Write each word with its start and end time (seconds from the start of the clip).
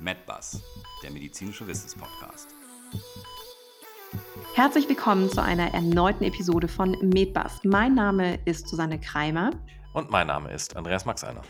MedBus, 0.00 0.62
der 1.02 1.10
medizinische 1.10 1.66
Wissenspodcast. 1.66 2.48
Herzlich 4.54 4.88
willkommen 4.88 5.28
zu 5.28 5.42
einer 5.42 5.74
erneuten 5.74 6.24
Episode 6.24 6.68
von 6.68 6.96
MedBus. 7.02 7.60
Mein 7.64 7.94
Name 7.94 8.38
ist 8.46 8.66
Susanne 8.68 8.98
Kreimer. 8.98 9.50
Und 9.92 10.10
mein 10.10 10.26
Name 10.26 10.50
ist 10.52 10.74
Andreas 10.74 11.04
Maxeiner. 11.04 11.42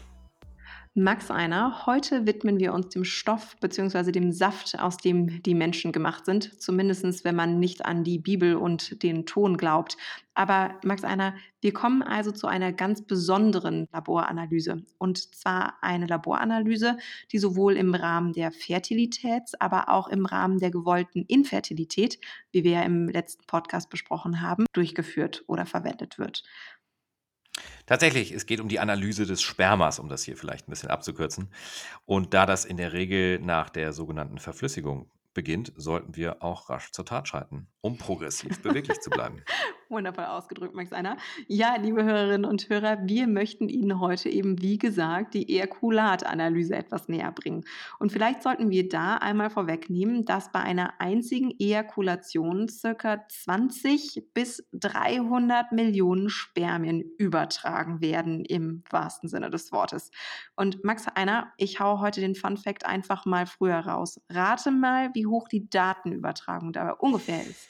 Max 0.94 1.30
einer. 1.30 1.86
Heute 1.86 2.26
widmen 2.26 2.58
wir 2.58 2.74
uns 2.74 2.88
dem 2.88 3.04
Stoff 3.04 3.56
bzw. 3.60 4.10
dem 4.10 4.32
Saft, 4.32 4.76
aus 4.76 4.96
dem 4.96 5.40
die 5.44 5.54
Menschen 5.54 5.92
gemacht 5.92 6.26
sind. 6.26 6.60
Zumindest 6.60 7.24
wenn 7.24 7.36
man 7.36 7.60
nicht 7.60 7.84
an 7.84 8.02
die 8.02 8.18
Bibel 8.18 8.56
und 8.56 9.00
den 9.04 9.24
Ton 9.24 9.56
glaubt. 9.56 9.96
Aber 10.34 10.80
Max 10.82 11.04
einer, 11.04 11.34
wir 11.60 11.72
kommen 11.72 12.02
also 12.02 12.32
zu 12.32 12.48
einer 12.48 12.72
ganz 12.72 13.02
besonderen 13.02 13.86
Laboranalyse. 13.92 14.84
Und 14.98 15.32
zwar 15.36 15.74
eine 15.80 16.06
Laboranalyse, 16.06 16.96
die 17.30 17.38
sowohl 17.38 17.76
im 17.76 17.94
Rahmen 17.94 18.32
der 18.32 18.50
Fertilitäts-, 18.50 19.54
aber 19.60 19.90
auch 19.90 20.08
im 20.08 20.26
Rahmen 20.26 20.58
der 20.58 20.72
gewollten 20.72 21.22
Infertilität, 21.22 22.18
wie 22.50 22.64
wir 22.64 22.72
ja 22.72 22.82
im 22.82 23.08
letzten 23.08 23.46
Podcast 23.46 23.90
besprochen 23.90 24.40
haben, 24.40 24.66
durchgeführt 24.72 25.44
oder 25.46 25.66
verwendet 25.66 26.18
wird. 26.18 26.42
Tatsächlich, 27.86 28.32
es 28.32 28.46
geht 28.46 28.60
um 28.60 28.68
die 28.68 28.80
Analyse 28.80 29.26
des 29.26 29.42
Spermas, 29.42 29.98
um 29.98 30.08
das 30.08 30.22
hier 30.22 30.36
vielleicht 30.36 30.68
ein 30.68 30.70
bisschen 30.70 30.90
abzukürzen. 30.90 31.50
Und 32.06 32.34
da 32.34 32.46
das 32.46 32.64
in 32.64 32.76
der 32.76 32.92
Regel 32.92 33.38
nach 33.40 33.70
der 33.70 33.92
sogenannten 33.92 34.38
Verflüssigung 34.38 35.10
beginnt, 35.34 35.72
sollten 35.76 36.16
wir 36.16 36.42
auch 36.42 36.70
rasch 36.70 36.90
zur 36.92 37.04
Tat 37.04 37.28
schreiten, 37.28 37.68
um 37.82 37.96
progressiv 37.96 38.60
beweglich 38.62 39.00
zu 39.00 39.10
bleiben. 39.10 39.42
Wundervoll 39.88 40.26
ausgedrückt, 40.26 40.74
Max 40.74 40.92
Einer. 40.92 41.16
Ja, 41.48 41.76
liebe 41.76 42.04
Hörerinnen 42.04 42.44
und 42.44 42.68
Hörer, 42.68 42.98
wir 43.06 43.26
möchten 43.26 43.68
Ihnen 43.68 43.98
heute 43.98 44.28
eben, 44.28 44.60
wie 44.62 44.78
gesagt, 44.78 45.34
die 45.34 45.48
Ejakulatanalyse 45.48 46.76
etwas 46.76 47.08
näher 47.08 47.32
bringen. 47.32 47.64
Und 47.98 48.12
vielleicht 48.12 48.42
sollten 48.42 48.70
wir 48.70 48.88
da 48.88 49.16
einmal 49.16 49.50
vorwegnehmen, 49.50 50.24
dass 50.24 50.52
bei 50.52 50.60
einer 50.60 51.00
einzigen 51.00 51.50
Ejakulation 51.58 52.68
circa 52.68 53.26
20 53.28 54.28
bis 54.32 54.68
300 54.74 55.72
Millionen 55.72 56.28
Spermien 56.28 57.00
übertragen 57.18 58.00
werden, 58.00 58.44
im 58.44 58.84
wahrsten 58.90 59.28
Sinne 59.28 59.50
des 59.50 59.72
Wortes. 59.72 60.10
Und 60.54 60.84
Max 60.84 61.08
Einer, 61.08 61.52
ich 61.56 61.80
hau 61.80 62.00
heute 62.00 62.20
den 62.20 62.36
Fun 62.36 62.58
Fact 62.58 62.84
einfach 62.86 63.24
mal 63.24 63.46
früher 63.46 63.78
raus. 63.78 64.20
Rate 64.28 64.70
mal, 64.70 65.10
wie 65.14 65.26
hoch 65.26 65.48
die 65.48 65.68
Datenübertragung 65.68 66.72
dabei 66.72 66.92
ungefähr 66.94 67.40
ist. 67.40 67.69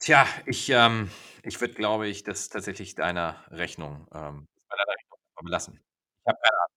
Tja, 0.00 0.26
ich, 0.46 0.70
ähm, 0.70 1.10
ich 1.42 1.60
würde, 1.60 1.74
glaube 1.74 2.08
ich, 2.08 2.22
das 2.22 2.48
tatsächlich 2.48 2.94
deiner 2.94 3.44
Rechnung, 3.50 4.06
ähm, 4.14 4.46
bei 4.68 5.42
belassen. 5.42 5.80
Ich 6.24 6.28
habe 6.28 6.38
keine 6.42 6.58
Ahnung. 6.58 6.74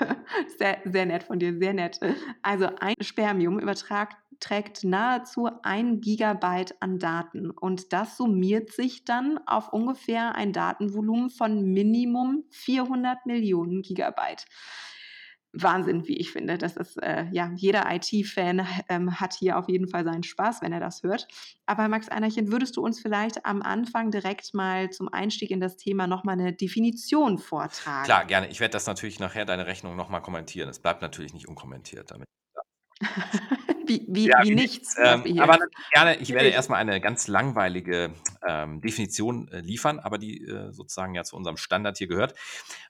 Sehr, 0.58 0.78
sehr 0.84 1.06
nett 1.06 1.24
von 1.24 1.38
dir, 1.38 1.58
sehr 1.58 1.74
nett. 1.74 1.98
Also 2.42 2.68
ein 2.78 2.94
Spermium 3.00 3.58
übertragt, 3.58 4.16
trägt 4.38 4.84
nahezu 4.84 5.48
ein 5.62 6.00
Gigabyte 6.00 6.76
an 6.80 6.98
Daten 6.98 7.50
und 7.50 7.92
das 7.92 8.16
summiert 8.16 8.70
sich 8.70 9.04
dann 9.04 9.40
auf 9.46 9.72
ungefähr 9.72 10.36
ein 10.36 10.52
Datenvolumen 10.52 11.30
von 11.30 11.72
Minimum 11.72 12.44
400 12.50 13.26
Millionen 13.26 13.82
Gigabyte. 13.82 14.44
Wahnsinn, 15.52 16.06
wie 16.06 16.16
ich 16.16 16.30
finde. 16.30 16.58
Das 16.58 16.76
ist, 16.76 17.02
äh, 17.02 17.26
ja, 17.32 17.50
jeder 17.56 17.86
IT-Fan 17.90 18.66
ähm, 18.88 19.18
hat 19.18 19.34
hier 19.34 19.58
auf 19.58 19.68
jeden 19.68 19.88
Fall 19.88 20.04
seinen 20.04 20.22
Spaß, 20.22 20.62
wenn 20.62 20.72
er 20.72 20.80
das 20.80 21.02
hört. 21.02 21.26
Aber 21.66 21.88
Max 21.88 22.08
Einerchen, 22.08 22.52
würdest 22.52 22.76
du 22.76 22.82
uns 22.82 23.00
vielleicht 23.00 23.44
am 23.46 23.62
Anfang 23.62 24.10
direkt 24.10 24.52
mal 24.54 24.90
zum 24.90 25.08
Einstieg 25.08 25.50
in 25.50 25.60
das 25.60 25.76
Thema 25.76 26.06
nochmal 26.06 26.38
eine 26.38 26.52
Definition 26.52 27.38
vortragen? 27.38 28.04
Klar, 28.04 28.24
gerne. 28.26 28.48
Ich 28.48 28.60
werde 28.60 28.72
das 28.72 28.86
natürlich 28.86 29.20
nachher 29.20 29.44
deine 29.44 29.66
Rechnung 29.66 29.96
nochmal 29.96 30.22
kommentieren. 30.22 30.68
Es 30.68 30.78
bleibt 30.78 31.02
natürlich 31.02 31.32
nicht 31.32 31.48
unkommentiert 31.48 32.10
damit. 32.10 32.26
wie, 33.88 34.04
wie, 34.08 34.28
ja, 34.28 34.42
wie 34.42 34.54
nichts. 34.54 34.96
Ähm, 34.98 35.40
aber 35.40 35.58
gerne, 35.92 36.16
ich 36.18 36.30
werde 36.30 36.48
erstmal 36.50 36.80
eine 36.80 37.00
ganz 37.00 37.26
langweilige 37.26 38.12
ähm, 38.46 38.80
Definition 38.80 39.48
äh, 39.48 39.60
liefern, 39.60 39.98
aber 39.98 40.18
die 40.18 40.44
äh, 40.44 40.72
sozusagen 40.72 41.14
ja 41.14 41.24
zu 41.24 41.36
unserem 41.36 41.56
Standard 41.56 41.98
hier 41.98 42.08
gehört. 42.08 42.34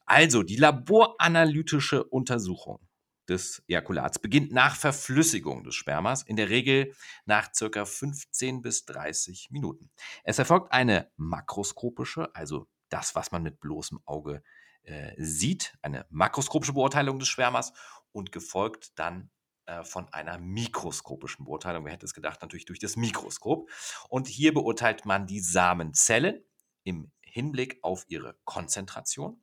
Also, 0.04 0.42
die 0.42 0.56
laboranalytische 0.56 2.04
Untersuchung 2.04 2.80
des 3.28 3.62
Ejakulats 3.68 4.18
beginnt 4.18 4.52
nach 4.52 4.74
Verflüssigung 4.74 5.64
des 5.64 5.74
Spermas, 5.74 6.22
in 6.22 6.36
der 6.36 6.48
Regel 6.48 6.94
nach 7.26 7.52
circa 7.54 7.84
15 7.84 8.62
bis 8.62 8.84
30 8.86 9.48
Minuten. 9.50 9.90
Es 10.24 10.38
erfolgt 10.38 10.72
eine 10.72 11.10
makroskopische, 11.16 12.34
also 12.34 12.66
das, 12.88 13.14
was 13.14 13.30
man 13.30 13.42
mit 13.42 13.60
bloßem 13.60 14.00
Auge 14.06 14.42
äh, 14.82 15.12
sieht, 15.18 15.76
eine 15.82 16.06
makroskopische 16.08 16.72
Beurteilung 16.72 17.18
des 17.18 17.28
Spermas 17.28 17.72
und 18.12 18.32
gefolgt 18.32 18.98
dann 18.98 19.30
äh, 19.68 19.84
von 19.84 20.10
einer 20.14 20.38
mikroskopischen 20.38 21.44
Beurteilung. 21.44 21.84
Wer 21.84 21.92
hätte 21.92 22.06
es 22.06 22.14
gedacht? 22.14 22.40
Natürlich 22.40 22.64
durch 22.64 22.78
das 22.78 22.96
Mikroskop. 22.96 23.70
Und 24.08 24.26
hier 24.26 24.54
beurteilt 24.54 25.04
man 25.04 25.26
die 25.26 25.40
Samenzellen 25.40 26.42
im 26.84 27.12
Hinblick 27.20 27.78
auf 27.82 28.06
ihre 28.08 28.38
Konzentration, 28.44 29.42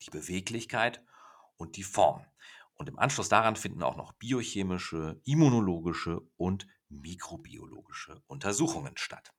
die 0.00 0.10
Beweglichkeit 0.10 1.04
und 1.58 1.76
die 1.76 1.82
Form. 1.82 2.24
Und 2.76 2.88
im 2.88 2.98
Anschluss 2.98 3.28
daran 3.28 3.56
finden 3.56 3.82
auch 3.82 3.96
noch 3.96 4.14
biochemische, 4.14 5.20
immunologische 5.24 6.22
und 6.38 6.66
mikrobiologische 6.88 8.22
Untersuchungen 8.28 8.96
statt. 8.96 9.34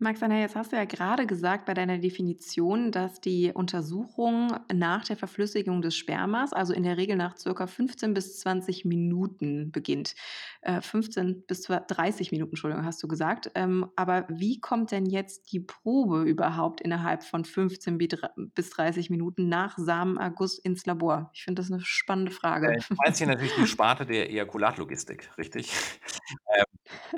Max, 0.00 0.22
Anna, 0.22 0.38
jetzt 0.38 0.54
hast 0.54 0.70
du 0.70 0.76
ja 0.76 0.84
gerade 0.84 1.26
gesagt 1.26 1.64
bei 1.66 1.74
deiner 1.74 1.98
Definition, 1.98 2.92
dass 2.92 3.20
die 3.20 3.50
Untersuchung 3.52 4.56
nach 4.72 5.04
der 5.04 5.16
Verflüssigung 5.16 5.82
des 5.82 5.96
Spermas, 5.96 6.52
also 6.52 6.72
in 6.72 6.84
der 6.84 6.96
Regel 6.96 7.16
nach 7.16 7.36
circa 7.36 7.66
15 7.66 8.14
bis 8.14 8.38
20 8.38 8.84
Minuten 8.84 9.72
beginnt. 9.72 10.14
Äh, 10.60 10.82
15 10.82 11.42
bis 11.48 11.62
30 11.62 12.30
Minuten, 12.30 12.52
Entschuldigung, 12.52 12.84
hast 12.84 13.02
du 13.02 13.08
gesagt. 13.08 13.50
Ähm, 13.56 13.90
aber 13.96 14.24
wie 14.28 14.60
kommt 14.60 14.92
denn 14.92 15.04
jetzt 15.04 15.50
die 15.50 15.58
Probe 15.58 16.22
überhaupt 16.22 16.80
innerhalb 16.80 17.24
von 17.24 17.44
15 17.44 17.98
bis 17.98 18.70
30 18.70 19.10
Minuten 19.10 19.48
nach 19.48 19.78
Samenerguss 19.78 20.60
ins 20.60 20.86
Labor? 20.86 21.32
Ich 21.34 21.42
finde 21.42 21.60
das 21.60 21.72
eine 21.72 21.80
spannende 21.80 22.30
Frage. 22.30 22.68
Äh, 22.68 22.78
du 22.88 22.94
meinst 22.94 23.18
hier 23.18 23.26
natürlich 23.26 23.56
die 23.56 23.66
Sparte 23.66 24.06
der 24.06 24.30
Ejakulatlogistik, 24.30 25.28
richtig? 25.36 25.72
ähm, 26.56 26.64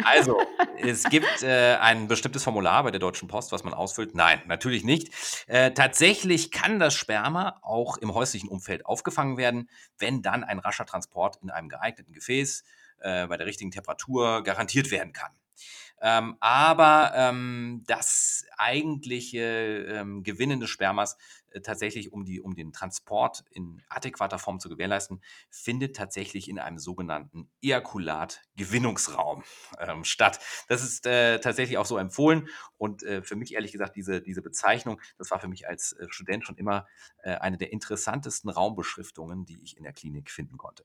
also, 0.03 0.41
es 0.79 1.05
gibt 1.05 1.43
äh, 1.43 1.77
ein 1.77 2.09
bestimmtes 2.09 2.43
Formular 2.43 2.70
bei 2.83 2.91
der 2.91 3.01
Deutschen 3.01 3.29
Post, 3.29 3.53
was 3.53 3.65
man 3.65 3.75
ausfüllt. 3.75 4.15
Nein, 4.15 4.41
natürlich 4.47 4.85
nicht. 4.85 5.11
Äh, 5.47 5.73
tatsächlich 5.73 6.51
kann 6.51 6.79
das 6.79 6.95
Sperma 6.95 7.59
auch 7.63 7.97
im 7.99 8.15
häuslichen 8.15 8.49
Umfeld 8.49 8.87
aufgefangen 8.87 9.37
werden, 9.37 9.69
wenn 9.99 10.23
dann 10.23 10.45
ein 10.45 10.59
rascher 10.59 10.87
Transport 10.87 11.39
in 11.43 11.51
einem 11.51 11.69
geeigneten 11.69 12.13
Gefäß 12.13 12.65
äh, 13.01 13.27
bei 13.27 13.37
der 13.37 13.47
richtigen 13.47 13.71
Temperatur 13.71 14.43
garantiert 14.43 14.91
werden 14.91 15.13
kann. 15.13 15.33
Ähm, 16.03 16.37
aber 16.41 17.13
ähm, 17.15 17.83
das 17.87 18.47
eigentliche 18.57 19.41
ähm, 19.89 20.23
Gewinnen 20.23 20.61
des 20.61 20.71
Spermas 20.71 21.19
tatsächlich, 21.63 22.13
um, 22.13 22.25
die, 22.25 22.41
um 22.41 22.55
den 22.55 22.73
Transport 22.73 23.45
in 23.51 23.83
adäquater 23.89 24.39
Form 24.39 24.61
zu 24.61 24.69
gewährleisten, 24.69 25.21
findet 25.49 25.97
tatsächlich 25.97 26.49
in 26.49 26.59
einem 26.59 26.79
sogenannten 26.79 27.51
Ejakulat-Gewinnungsraum 27.63 29.43
ähm, 29.79 30.05
statt. 30.05 30.41
Das 30.69 30.83
ist 30.83 31.07
äh, 31.07 31.41
tatsächlich 31.41 31.79
auch 31.79 31.87
so 31.87 31.97
empfohlen 31.99 32.49
und 32.79 33.03
äh, 33.03 33.23
für 33.23 33.37
mich 33.37 33.55
ehrlich 33.55 33.73
gesagt, 33.73 33.97
diese, 33.97 34.21
diese 34.23 34.43
Bezeichnung, 34.43 35.01
das 35.19 35.31
war 35.31 35.41
für 35.41 35.49
mich 35.49 35.69
als 35.69 35.93
äh, 35.93 36.07
Student 36.09 36.45
schon 36.45 36.57
immer 36.57 36.87
äh, 37.23 37.33
eine 37.33 37.59
der 37.59 37.73
interessantesten 37.73 38.51
Raumbeschriftungen, 38.51 39.45
die 39.45 39.63
ich 39.63 39.77
in 39.77 39.85
der 39.85 39.93
Klinik 39.93 40.31
finden 40.31 40.57
konnte. 40.57 40.85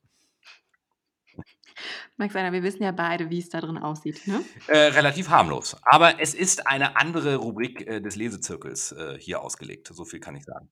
Max 2.16 2.34
Einer, 2.34 2.52
wir 2.52 2.62
wissen 2.62 2.82
ja 2.82 2.92
beide, 2.92 3.30
wie 3.30 3.38
es 3.38 3.48
da 3.48 3.60
drin 3.60 3.78
aussieht. 3.78 4.26
Ne? 4.26 4.42
Äh, 4.68 4.78
relativ 4.88 5.28
harmlos. 5.28 5.76
Aber 5.82 6.20
es 6.20 6.34
ist 6.34 6.66
eine 6.66 6.96
andere 6.96 7.36
Rubrik 7.36 7.86
äh, 7.86 8.00
des 8.00 8.16
Lesezirkels 8.16 8.92
äh, 8.92 9.18
hier 9.18 9.42
ausgelegt. 9.42 9.88
So 9.92 10.04
viel 10.04 10.20
kann 10.20 10.36
ich 10.36 10.44
sagen. 10.44 10.70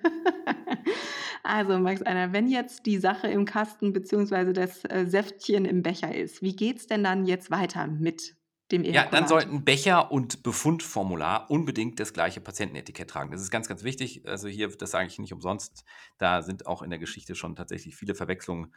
also, 1.42 1.78
Max 1.78 2.02
Einer, 2.02 2.32
wenn 2.32 2.48
jetzt 2.48 2.86
die 2.86 2.98
Sache 2.98 3.28
im 3.28 3.44
Kasten 3.44 3.92
bzw. 3.92 4.52
das 4.52 4.84
äh, 4.84 5.06
Säftchen 5.06 5.64
im 5.64 5.82
Becher 5.82 6.14
ist, 6.14 6.42
wie 6.42 6.54
geht 6.54 6.78
es 6.78 6.86
denn 6.86 7.04
dann 7.04 7.26
jetzt 7.26 7.50
weiter 7.50 7.86
mit 7.86 8.37
dem 8.70 8.84
Ja, 8.84 9.06
dann 9.06 9.26
sollten 9.26 9.64
Becher 9.64 10.12
und 10.12 10.42
Befundformular 10.42 11.50
unbedingt 11.50 11.98
das 12.00 12.12
gleiche 12.12 12.40
Patientenetikett 12.40 13.08
tragen. 13.08 13.30
Das 13.30 13.40
ist 13.40 13.50
ganz, 13.50 13.68
ganz 13.68 13.82
wichtig. 13.82 14.26
Also 14.26 14.48
hier, 14.48 14.68
das 14.68 14.90
sage 14.90 15.08
ich 15.08 15.18
nicht 15.18 15.32
umsonst. 15.32 15.84
Da 16.18 16.42
sind 16.42 16.66
auch 16.66 16.82
in 16.82 16.90
der 16.90 16.98
Geschichte 16.98 17.34
schon 17.34 17.56
tatsächlich 17.56 17.96
viele 17.96 18.14
Verwechslungen, 18.14 18.74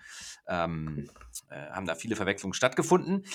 ähm, 0.48 1.10
äh, 1.50 1.70
haben 1.72 1.86
da 1.86 1.96
viele 1.96 2.16
Verwechslungen 2.16 2.54
stattgefunden. 2.54 3.26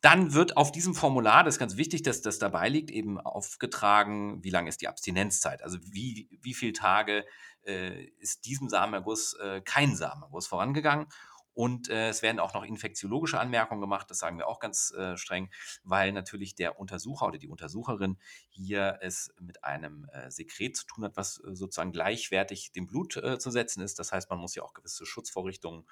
Dann 0.00 0.34
wird 0.34 0.56
auf 0.56 0.72
diesem 0.72 0.96
Formular, 0.96 1.44
das 1.44 1.54
ist 1.54 1.60
ganz 1.60 1.76
wichtig, 1.76 2.02
dass 2.02 2.22
das 2.22 2.40
dabei 2.40 2.68
liegt, 2.68 2.90
eben 2.90 3.20
aufgetragen, 3.20 4.42
wie 4.42 4.50
lang 4.50 4.66
ist 4.66 4.80
die 4.80 4.88
Abstinenzzeit. 4.88 5.62
Also 5.62 5.78
wie, 5.82 6.28
wie 6.42 6.54
viele 6.54 6.72
Tage 6.72 7.24
äh, 7.64 8.06
ist 8.18 8.44
diesem 8.46 8.68
Samenerguss 8.68 9.34
äh, 9.34 9.60
kein 9.60 9.94
Samenerguss 9.94 10.48
vorangegangen 10.48 11.06
Und 11.54 11.88
äh, 11.88 12.08
es 12.08 12.22
werden 12.22 12.38
auch 12.38 12.54
noch 12.54 12.64
infektiologische 12.64 13.38
Anmerkungen 13.38 13.80
gemacht, 13.80 14.10
das 14.10 14.18
sagen 14.18 14.38
wir 14.38 14.48
auch 14.48 14.58
ganz 14.58 14.92
äh, 14.92 15.16
streng, 15.16 15.50
weil 15.84 16.12
natürlich 16.12 16.54
der 16.54 16.78
Untersucher 16.78 17.26
oder 17.26 17.38
die 17.38 17.48
Untersucherin 17.48 18.18
hier 18.48 18.98
es 19.02 19.34
mit 19.40 19.62
einem 19.64 20.06
äh, 20.12 20.30
Sekret 20.30 20.76
zu 20.76 20.86
tun 20.86 21.04
hat, 21.04 21.16
was 21.16 21.38
äh, 21.38 21.54
sozusagen 21.54 21.92
gleichwertig 21.92 22.72
dem 22.72 22.86
Blut 22.86 23.16
äh, 23.16 23.38
zu 23.38 23.50
setzen 23.50 23.82
ist. 23.82 23.98
Das 23.98 24.12
heißt, 24.12 24.30
man 24.30 24.38
muss 24.38 24.54
ja 24.54 24.62
auch 24.62 24.72
gewisse 24.72 25.04
Schutzvorrichtungen 25.04 25.86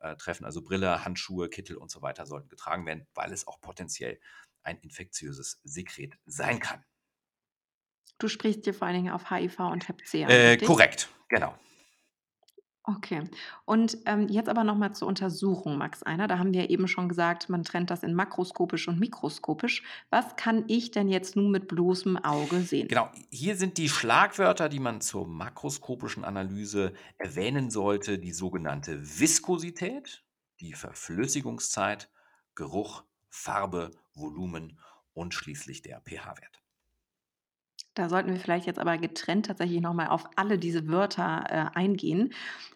äh, 0.00 0.16
treffen, 0.16 0.44
also 0.44 0.62
Brille, 0.62 1.04
Handschuhe, 1.04 1.48
Kittel 1.48 1.76
und 1.76 1.90
so 1.90 2.02
weiter 2.02 2.26
sollten 2.26 2.48
getragen 2.48 2.84
werden, 2.84 3.06
weil 3.14 3.32
es 3.32 3.46
auch 3.46 3.60
potenziell 3.60 4.20
ein 4.62 4.78
infektiöses 4.78 5.60
Sekret 5.64 6.18
sein 6.26 6.60
kann. 6.60 6.84
Du 8.18 8.28
sprichst 8.28 8.64
hier 8.64 8.74
vor 8.74 8.86
allen 8.86 8.96
Dingen 8.96 9.12
auf 9.12 9.30
HIV 9.30 9.58
und 9.60 9.88
Hep 9.88 10.06
C 10.06 10.24
an, 10.24 10.58
Korrekt, 10.58 11.08
genau. 11.28 11.56
Okay. 12.88 13.24
Und 13.64 13.98
ähm, 14.06 14.28
jetzt 14.28 14.48
aber 14.48 14.62
nochmal 14.62 14.94
zur 14.94 15.08
Untersuchung, 15.08 15.76
Max 15.76 16.04
Einer. 16.04 16.28
Da 16.28 16.38
haben 16.38 16.52
wir 16.52 16.70
eben 16.70 16.86
schon 16.86 17.08
gesagt, 17.08 17.48
man 17.48 17.64
trennt 17.64 17.90
das 17.90 18.04
in 18.04 18.14
makroskopisch 18.14 18.86
und 18.86 19.00
mikroskopisch. 19.00 19.82
Was 20.10 20.36
kann 20.36 20.64
ich 20.68 20.92
denn 20.92 21.08
jetzt 21.08 21.34
nun 21.34 21.50
mit 21.50 21.66
bloßem 21.66 22.16
Auge 22.16 22.60
sehen? 22.60 22.86
Genau, 22.86 23.10
hier 23.30 23.56
sind 23.56 23.78
die 23.78 23.88
Schlagwörter, 23.88 24.68
die 24.68 24.78
man 24.78 25.00
zur 25.00 25.26
makroskopischen 25.26 26.24
Analyse 26.24 26.92
erwähnen 27.18 27.70
sollte, 27.70 28.20
die 28.20 28.32
sogenannte 28.32 29.00
Viskosität, 29.02 30.24
die 30.60 30.72
Verflüssigungszeit, 30.72 32.08
Geruch, 32.54 33.02
Farbe, 33.28 33.90
Volumen 34.14 34.78
und 35.12 35.34
schließlich 35.34 35.82
der 35.82 36.00
pH-Wert. 36.02 36.62
Da 37.96 38.08
sollten 38.08 38.30
wir 38.30 38.38
vielleicht 38.38 38.66
jetzt 38.66 38.78
aber 38.78 38.98
getrennt 38.98 39.46
tatsächlich 39.46 39.80
nochmal 39.80 40.08
auf 40.08 40.24
alle 40.36 40.58
diese 40.58 40.86
Wörter 40.86 41.44
äh, 41.48 41.78
eingehen 41.78 42.34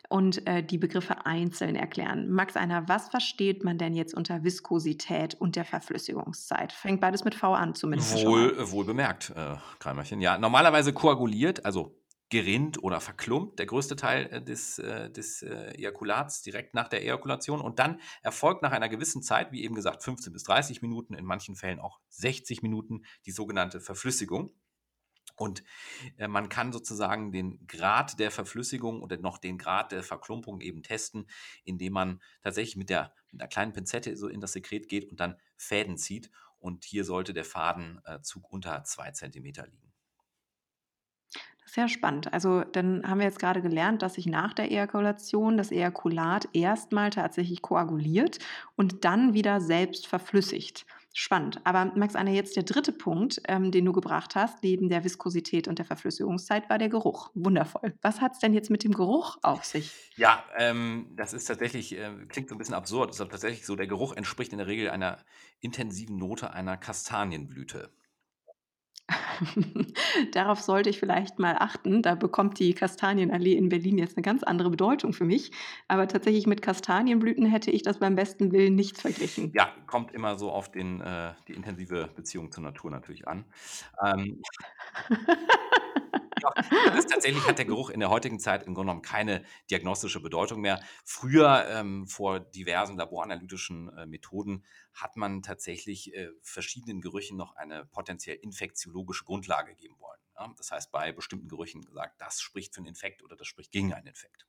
und 0.08 0.46
äh, 0.46 0.62
die 0.62 0.78
Begriffe 0.78 1.26
einzeln 1.26 1.76
erklären. 1.76 2.30
Max 2.30 2.56
Einer, 2.56 2.88
was 2.88 3.10
versteht 3.10 3.62
man 3.62 3.76
denn 3.76 3.94
jetzt 3.94 4.14
unter 4.14 4.42
Viskosität 4.42 5.34
und 5.34 5.56
der 5.56 5.64
Verflüssigungszeit? 5.64 6.72
Fängt 6.72 7.00
beides 7.00 7.24
mit 7.24 7.34
V 7.34 7.54
an 7.54 7.74
zumindest. 7.74 8.24
Wohl, 8.24 8.70
wohl 8.72 8.84
bemerkt, 8.84 9.30
äh, 9.36 9.56
Kreimerchen. 9.78 10.20
Ja, 10.22 10.38
normalerweise 10.38 10.92
koaguliert, 10.94 11.64
also 11.66 12.00
gerinnt 12.30 12.82
oder 12.82 13.00
verklumpt, 13.00 13.58
der 13.58 13.66
größte 13.66 13.96
Teil 13.96 14.26
äh, 14.32 14.42
des, 14.42 14.78
äh, 14.78 15.10
des 15.10 15.42
äh, 15.42 15.74
Ejakulats 15.76 16.42
direkt 16.42 16.74
nach 16.74 16.88
der 16.88 17.02
Ejakulation. 17.02 17.60
Und 17.60 17.78
dann 17.78 18.00
erfolgt 18.22 18.62
nach 18.62 18.72
einer 18.72 18.88
gewissen 18.88 19.22
Zeit, 19.22 19.52
wie 19.52 19.64
eben 19.64 19.74
gesagt, 19.74 20.02
15 20.02 20.32
bis 20.32 20.44
30 20.44 20.80
Minuten, 20.80 21.12
in 21.14 21.24
manchen 21.24 21.56
Fällen 21.56 21.80
auch 21.80 22.00
60 22.08 22.62
Minuten, 22.62 23.02
die 23.26 23.32
sogenannte 23.32 23.80
Verflüssigung. 23.80 24.54
Und 25.40 25.64
äh, 26.18 26.28
man 26.28 26.50
kann 26.50 26.70
sozusagen 26.70 27.32
den 27.32 27.66
Grad 27.66 28.18
der 28.20 28.30
Verflüssigung 28.30 29.02
oder 29.02 29.16
noch 29.16 29.38
den 29.38 29.56
Grad 29.56 29.90
der 29.90 30.02
Verklumpung 30.02 30.60
eben 30.60 30.82
testen, 30.82 31.26
indem 31.64 31.94
man 31.94 32.20
tatsächlich 32.42 32.76
mit, 32.76 32.90
der, 32.90 33.14
mit 33.32 33.40
einer 33.40 33.48
kleinen 33.48 33.72
Pinzette 33.72 34.14
so 34.18 34.28
in 34.28 34.42
das 34.42 34.52
Sekret 34.52 34.90
geht 34.90 35.10
und 35.10 35.18
dann 35.18 35.36
Fäden 35.56 35.96
zieht. 35.96 36.30
Und 36.58 36.84
hier 36.84 37.06
sollte 37.06 37.32
der 37.32 37.46
Fadenzug 37.46 38.52
unter 38.52 38.84
zwei 38.84 39.12
Zentimeter 39.12 39.66
liegen. 39.66 39.94
Sehr 41.64 41.88
spannend. 41.88 42.30
Also 42.34 42.64
dann 42.64 43.08
haben 43.08 43.20
wir 43.20 43.26
jetzt 43.26 43.38
gerade 43.38 43.62
gelernt, 43.62 44.02
dass 44.02 44.14
sich 44.14 44.26
nach 44.26 44.52
der 44.52 44.70
Ejakulation 44.70 45.56
das 45.56 45.70
Ejakulat 45.70 46.48
erstmal 46.52 47.08
tatsächlich 47.08 47.62
koaguliert 47.62 48.40
und 48.76 49.06
dann 49.06 49.32
wieder 49.32 49.62
selbst 49.62 50.06
verflüssigt. 50.06 50.84
Spannend. 51.12 51.60
Aber 51.64 51.92
Max, 51.96 52.14
Anna, 52.14 52.30
jetzt 52.30 52.54
der 52.54 52.62
dritte 52.62 52.92
Punkt, 52.92 53.42
ähm, 53.48 53.72
den 53.72 53.84
du 53.84 53.92
gebracht 53.92 54.36
hast, 54.36 54.62
neben 54.62 54.88
der 54.88 55.02
Viskosität 55.02 55.66
und 55.66 55.78
der 55.78 55.84
Verflüssigungszeit, 55.84 56.70
war 56.70 56.78
der 56.78 56.88
Geruch. 56.88 57.30
Wundervoll. 57.34 57.94
Was 58.00 58.20
hat 58.20 58.32
es 58.34 58.38
denn 58.38 58.54
jetzt 58.54 58.70
mit 58.70 58.84
dem 58.84 58.92
Geruch 58.92 59.36
auf 59.42 59.64
sich? 59.64 59.92
Ja, 60.16 60.44
ähm, 60.56 61.08
das 61.16 61.32
ist 61.32 61.46
tatsächlich, 61.46 61.98
äh, 61.98 62.10
klingt 62.28 62.48
so 62.48 62.54
ein 62.54 62.58
bisschen 62.58 62.74
absurd, 62.74 63.10
ist 63.10 63.20
aber 63.20 63.30
tatsächlich 63.30 63.66
so, 63.66 63.74
der 63.74 63.88
Geruch 63.88 64.14
entspricht 64.14 64.52
in 64.52 64.58
der 64.58 64.68
Regel 64.68 64.90
einer 64.90 65.18
intensiven 65.58 66.16
Note 66.16 66.52
einer 66.52 66.76
Kastanienblüte. 66.76 67.90
Darauf 70.32 70.60
sollte 70.60 70.90
ich 70.90 70.98
vielleicht 70.98 71.38
mal 71.38 71.56
achten. 71.58 72.02
Da 72.02 72.14
bekommt 72.14 72.58
die 72.58 72.74
Kastanienallee 72.74 73.54
in 73.54 73.68
Berlin 73.68 73.98
jetzt 73.98 74.16
eine 74.16 74.22
ganz 74.22 74.42
andere 74.42 74.70
Bedeutung 74.70 75.12
für 75.12 75.24
mich. 75.24 75.52
Aber 75.88 76.08
tatsächlich 76.08 76.46
mit 76.46 76.62
Kastanienblüten 76.62 77.46
hätte 77.46 77.70
ich 77.70 77.82
das 77.82 77.98
beim 77.98 78.14
besten 78.14 78.52
Willen 78.52 78.74
nicht 78.74 78.98
verglichen. 78.98 79.52
Ja, 79.54 79.70
kommt 79.86 80.12
immer 80.12 80.36
so 80.36 80.50
auf 80.50 80.70
den, 80.70 81.00
äh, 81.00 81.32
die 81.48 81.54
intensive 81.54 82.08
Beziehung 82.14 82.52
zur 82.52 82.62
Natur 82.62 82.90
natürlich 82.90 83.26
an. 83.26 83.44
Ähm, 84.02 84.42
das 86.94 87.06
tatsächlich 87.06 87.46
hat 87.46 87.58
der 87.58 87.64
Geruch 87.64 87.90
in 87.90 88.00
der 88.00 88.10
heutigen 88.10 88.38
Zeit 88.38 88.62
im 88.62 88.74
Grunde 88.74 88.90
genommen 88.90 89.02
keine 89.02 89.44
diagnostische 89.70 90.20
Bedeutung 90.20 90.60
mehr. 90.60 90.80
Früher, 91.04 91.66
ähm, 91.68 92.06
vor 92.06 92.40
diversen 92.40 92.96
laboranalytischen 92.96 93.88
äh, 93.96 94.06
Methoden, 94.06 94.64
hat 94.94 95.16
man 95.16 95.42
tatsächlich 95.42 96.14
äh, 96.14 96.30
verschiedenen 96.42 97.00
Gerüchen 97.00 97.36
noch 97.36 97.56
eine 97.56 97.84
potenziell 97.86 98.36
infektiologische 98.36 99.24
Grundlage 99.24 99.74
geben 99.74 99.96
wollen. 99.98 100.20
Ja? 100.38 100.52
Das 100.56 100.70
heißt, 100.70 100.90
bei 100.90 101.12
bestimmten 101.12 101.48
Gerüchen 101.48 101.82
gesagt, 101.82 102.20
das 102.20 102.40
spricht 102.40 102.74
für 102.74 102.80
einen 102.80 102.88
Infekt 102.88 103.22
oder 103.22 103.36
das 103.36 103.46
spricht 103.46 103.72
gegen 103.72 103.92
einen 103.92 104.08
Infekt. 104.08 104.46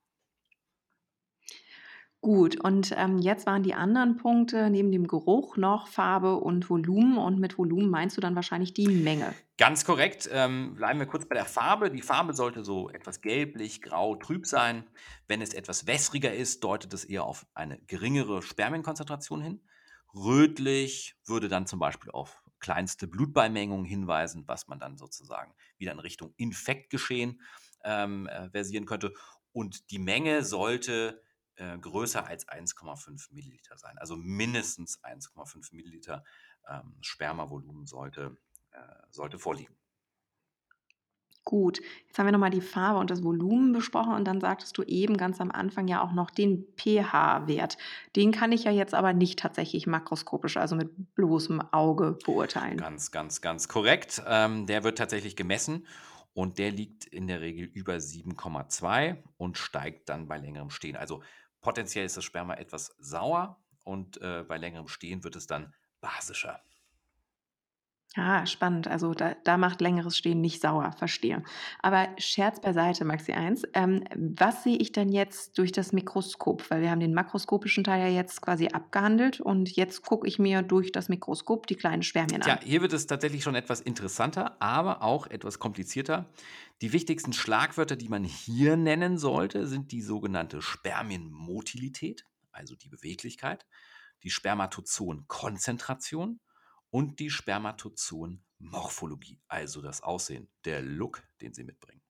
Gut, 2.24 2.64
und 2.64 2.94
ähm, 2.96 3.18
jetzt 3.18 3.48
waren 3.48 3.64
die 3.64 3.74
anderen 3.74 4.16
Punkte 4.18 4.70
neben 4.70 4.92
dem 4.92 5.08
Geruch 5.08 5.58
noch 5.58 5.88
Farbe 5.88 6.36
und 6.36 6.70
Volumen. 6.70 7.18
Und 7.18 7.40
mit 7.40 7.58
Volumen 7.58 7.90
meinst 7.90 8.16
du 8.16 8.22
dann 8.22 8.36
wahrscheinlich 8.36 8.76
die 8.76 8.88
Menge. 8.88 9.34
Ganz 9.62 9.86
korrekt. 9.86 10.28
Ähm, 10.32 10.74
bleiben 10.74 10.98
wir 10.98 11.06
kurz 11.06 11.28
bei 11.28 11.36
der 11.36 11.46
Farbe. 11.46 11.92
Die 11.92 12.02
Farbe 12.02 12.34
sollte 12.34 12.66
so 12.66 12.90
etwas 12.90 13.22
gelblich, 13.22 13.84
grau, 13.84 14.16
trüb 14.16 14.48
sein. 14.48 14.90
Wenn 15.28 15.40
es 15.40 15.54
etwas 15.54 15.86
wässriger 15.86 16.34
ist, 16.34 16.64
deutet 16.64 16.92
es 16.96 17.06
eher 17.06 17.26
auf 17.26 17.46
eine 17.54 17.80
geringere 17.82 18.42
Spermienkonzentration 18.42 19.40
hin. 19.40 19.62
Rötlich 20.16 21.16
würde 21.28 21.48
dann 21.48 21.68
zum 21.68 21.78
Beispiel 21.78 22.10
auf 22.10 22.42
kleinste 22.60 23.06
Blutbeimengungen 23.06 23.86
hinweisen, 23.86 24.46
was 24.48 24.68
man 24.68 24.80
dann 24.80 24.98
sozusagen 24.98 25.54
wieder 25.78 25.92
in 25.92 26.00
Richtung 26.00 26.34
Infektgeschehen 26.38 27.40
ähm, 27.84 28.26
äh, 28.30 28.50
versieren 28.50 28.88
könnte. 28.88 29.14
Und 29.52 29.92
die 29.92 30.00
Menge 30.00 30.44
sollte 30.44 31.22
äh, 31.58 31.78
größer 31.78 32.26
als 32.26 32.48
1,5 32.48 33.32
Milliliter 33.32 33.78
sein. 33.78 34.00
Also 34.00 34.16
mindestens 34.18 35.04
1,5 35.04 35.76
Milliliter 35.76 36.24
ähm, 36.68 36.98
Spermavolumen 37.02 37.86
sollte, 37.86 38.40
sollte 39.10 39.40
vorliegen. 39.40 39.76
Gut, 41.44 41.82
jetzt 42.08 42.20
haben 42.20 42.28
wir 42.28 42.32
nochmal 42.32 42.52
die 42.52 42.62
Farbe 42.62 43.00
und 43.00 43.10
das 43.10 43.24
Volumen 43.24 43.74
besprochen 43.74 44.14
und 44.14 44.26
dann 44.26 44.40
sagtest 44.40 44.78
du 44.78 44.84
eben 44.84 45.18
ganz 45.18 45.42
am 45.42 45.50
Anfang 45.50 45.88
ja 45.88 46.04
auch 46.04 46.12
noch 46.12 46.30
den 46.30 46.66
pH-Wert. 46.78 47.78
Den 48.16 48.32
kann 48.32 48.52
ich 48.52 48.66
ja 48.66 48.72
jetzt 48.72 48.94
aber 48.94 49.12
nicht 49.14 49.40
tatsächlich 49.40 49.88
makroskopisch, 49.88 50.58
also 50.58 50.76
mit 50.76 51.16
bloßem 51.16 51.60
Auge 51.72 52.20
beurteilen. 52.26 52.78
Ganz, 52.78 53.12
ganz, 53.12 53.42
ganz 53.42 53.68
korrekt. 53.68 54.22
Ähm, 54.28 54.68
der 54.68 54.84
wird 54.84 55.00
tatsächlich 55.00 55.36
gemessen 55.36 55.88
und 56.34 56.60
der 56.60 56.72
liegt 56.72 57.06
in 57.06 57.26
der 57.26 57.42
Regel 57.42 57.66
über 57.66 57.96
7,2 57.96 59.18
und 59.38 59.58
steigt 59.58 60.10
dann 60.10 60.28
bei 60.28 60.38
längerem 60.38 60.70
Stehen. 60.70 60.96
Also 60.96 61.24
Potenziell 61.62 62.06
ist 62.06 62.18
das 62.18 62.24
Sperma 62.24 62.56
etwas 62.56 62.96
sauer 63.00 63.64
und 63.84 64.20
äh, 64.20 64.44
bei 64.48 64.58
längerem 64.58 64.88
Stehen 64.88 65.24
wird 65.24 65.36
es 65.36 65.46
dann 65.46 65.74
basischer. 66.02 66.62
Ah, 68.18 68.46
spannend. 68.46 68.90
Also 68.90 69.14
da, 69.14 69.36
da 69.46 69.56
macht 69.56 69.80
längeres 69.80 70.18
Stehen 70.18 70.42
nicht 70.42 70.62
sauer, 70.62 70.92
verstehe. 70.92 71.44
Aber 71.82 72.10
Scherz 72.18 72.60
beiseite, 72.60 73.06
Maxi 73.06 73.32
1. 73.32 73.64
Ähm, 73.74 74.04
was 74.16 74.64
sehe 74.64 74.76
ich 74.76 74.92
denn 74.92 75.14
jetzt 75.14 75.58
durch 75.58 75.72
das 75.72 75.94
Mikroskop? 75.94 76.70
Weil 76.70 76.82
wir 76.82 76.92
haben 76.92 77.00
den 77.00 77.14
makroskopischen 77.14 77.86
Teil 77.86 78.02
ja 78.02 78.10
jetzt 78.14 78.42
quasi 78.42 78.68
abgehandelt 78.68 79.40
und 79.40 79.78
jetzt 79.78 80.02
gucke 80.02 80.28
ich 80.28 80.40
mir 80.40 80.62
durch 80.62 80.92
das 80.92 81.08
Mikroskop 81.08 81.68
die 81.68 81.76
kleinen 81.76 82.04
Spermien 82.04 82.42
an. 82.42 82.50
Ja, 82.50 82.60
hier 82.62 82.82
wird 82.82 82.92
es 82.92 83.08
tatsächlich 83.08 83.44
schon 83.44 83.56
etwas 83.56 83.80
interessanter, 83.80 84.62
aber 84.62 85.04
auch 85.04 85.28
etwas 85.28 85.60
komplizierter. 85.60 86.30
Die 86.82 86.92
wichtigsten 86.92 87.32
Schlagwörter, 87.32 87.96
die 87.96 88.10
man 88.10 88.26
hier 88.26 88.76
nennen 88.76 89.18
sollte, 89.18 89.68
sind 89.68 89.94
die 89.94 90.02
sogenannte 90.02 90.62
Spermienmotilität, 90.62 92.26
also 92.52 92.76
die 92.76 92.90
Beweglichkeit, 92.90 93.66
die 94.24 94.32
Spermatozoonkonzentration 94.32 96.42
und 96.92 97.20
die 97.20 97.32
Spermatozoon-Morphologie, 97.32 99.40
also 99.48 99.82
das 99.82 100.04
Aussehen, 100.04 100.50
der 100.66 100.82
Look, 100.82 101.24
den 101.42 101.54
sie 101.54 101.64
mitbringen. 101.64 102.02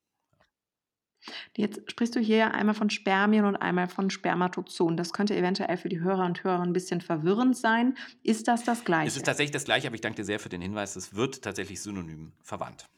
Jetzt 1.55 1.89
sprichst 1.89 2.15
du 2.15 2.19
hier 2.19 2.53
einmal 2.53 2.73
von 2.73 2.89
Spermien 2.89 3.45
und 3.45 3.55
einmal 3.55 3.87
von 3.87 4.09
Spermatozoon. 4.09 4.97
Das 4.97 5.13
könnte 5.13 5.35
eventuell 5.35 5.77
für 5.77 5.89
die 5.89 5.99
Hörer 5.99 6.25
und 6.25 6.43
Hörer 6.43 6.61
ein 6.61 6.73
bisschen 6.73 6.99
verwirrend 6.99 7.55
sein. 7.55 7.95
Ist 8.23 8.47
das 8.47 8.63
das 8.63 8.83
Gleiche? 8.83 9.07
Es 9.07 9.17
ist 9.17 9.25
tatsächlich 9.25 9.51
das 9.51 9.65
Gleiche, 9.65 9.87
aber 9.87 9.95
ich 9.95 10.01
danke 10.01 10.15
dir 10.15 10.25
sehr 10.25 10.39
für 10.39 10.49
den 10.49 10.61
Hinweis. 10.61 10.95
Es 10.95 11.13
wird 11.13 11.43
tatsächlich 11.43 11.81
synonym 11.81 12.33
verwandt. 12.41 12.89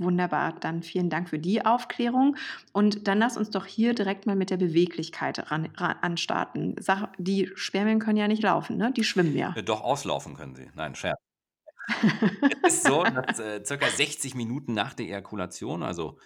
Wunderbar, 0.00 0.54
dann 0.60 0.82
vielen 0.82 1.10
Dank 1.10 1.28
für 1.28 1.38
die 1.38 1.64
Aufklärung. 1.66 2.34
Und 2.72 3.06
dann 3.06 3.18
lass 3.18 3.36
uns 3.36 3.50
doch 3.50 3.66
hier 3.66 3.94
direkt 3.94 4.24
mal 4.24 4.34
mit 4.34 4.48
der 4.48 4.56
Beweglichkeit 4.56 5.50
ran, 5.50 5.68
ran, 5.76 5.96
anstarten. 6.00 6.74
Sag, 6.80 7.12
die 7.18 7.50
Spermien 7.54 7.98
können 7.98 8.16
ja 8.16 8.26
nicht 8.26 8.42
laufen, 8.42 8.78
ne? 8.78 8.92
die 8.96 9.04
schwimmen 9.04 9.36
ja. 9.36 9.54
Äh, 9.54 9.62
doch, 9.62 9.82
auslaufen 9.82 10.34
können 10.34 10.54
sie. 10.54 10.70
Nein, 10.74 10.94
Scherz. 10.94 11.20
es 12.64 12.74
ist 12.76 12.86
so, 12.86 13.04
dass 13.04 13.38
äh, 13.40 13.62
circa 13.62 13.88
60 13.88 14.34
Minuten 14.34 14.72
nach 14.72 14.94
der 14.94 15.06
Ejakulation, 15.06 15.82
also 15.82 16.18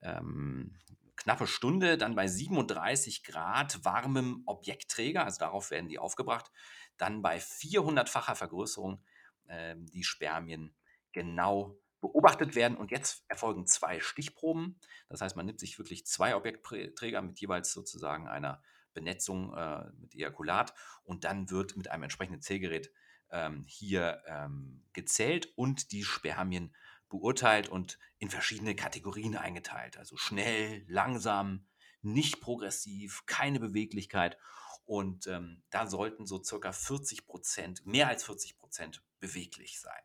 ähm, 0.00 0.74
knappe 1.16 1.46
Stunde 1.46 1.98
dann 1.98 2.14
bei 2.14 2.28
37 2.28 3.24
Grad 3.24 3.84
warmem 3.84 4.42
Objektträger, 4.46 5.24
also 5.24 5.40
darauf 5.40 5.70
werden 5.70 5.88
die 5.90 5.98
aufgebracht, 5.98 6.50
dann 6.96 7.20
bei 7.20 7.36
400-facher 7.36 8.36
Vergrößerung 8.36 9.02
äh, 9.48 9.74
die 9.76 10.04
Spermien 10.04 10.74
genau 11.12 11.76
beobachtet 12.00 12.54
werden. 12.54 12.76
Und 12.76 12.90
jetzt 12.90 13.24
erfolgen 13.28 13.66
zwei 13.66 14.00
Stichproben. 14.00 14.78
Das 15.08 15.20
heißt, 15.20 15.36
man 15.36 15.46
nimmt 15.46 15.60
sich 15.60 15.78
wirklich 15.78 16.06
zwei 16.06 16.36
Objektträger 16.36 17.22
mit 17.22 17.40
jeweils 17.40 17.72
sozusagen 17.72 18.28
einer 18.28 18.62
Benetzung 18.94 19.54
äh, 19.54 19.84
mit 20.00 20.14
Ejakulat 20.14 20.74
und 21.04 21.24
dann 21.24 21.50
wird 21.50 21.76
mit 21.76 21.90
einem 21.90 22.04
entsprechenden 22.04 22.40
Zählgerät 22.40 22.90
ähm, 23.30 23.64
hier 23.66 24.22
ähm, 24.26 24.84
gezählt 24.92 25.52
und 25.56 25.92
die 25.92 26.02
Spermien 26.02 26.74
beurteilt 27.08 27.68
und 27.68 27.98
in 28.18 28.30
verschiedene 28.30 28.74
Kategorien 28.74 29.36
eingeteilt. 29.36 29.96
Also 29.98 30.16
schnell, 30.16 30.84
langsam, 30.88 31.66
nicht 32.02 32.40
progressiv, 32.40 33.24
keine 33.26 33.60
Beweglichkeit. 33.60 34.38
Und 34.84 35.26
ähm, 35.26 35.62
da 35.70 35.86
sollten 35.86 36.26
so 36.26 36.42
circa 36.42 36.72
40 36.72 37.26
Prozent, 37.26 37.86
mehr 37.86 38.08
als 38.08 38.24
40 38.24 38.58
Prozent 38.58 39.02
beweglich 39.20 39.80
sein. 39.80 40.02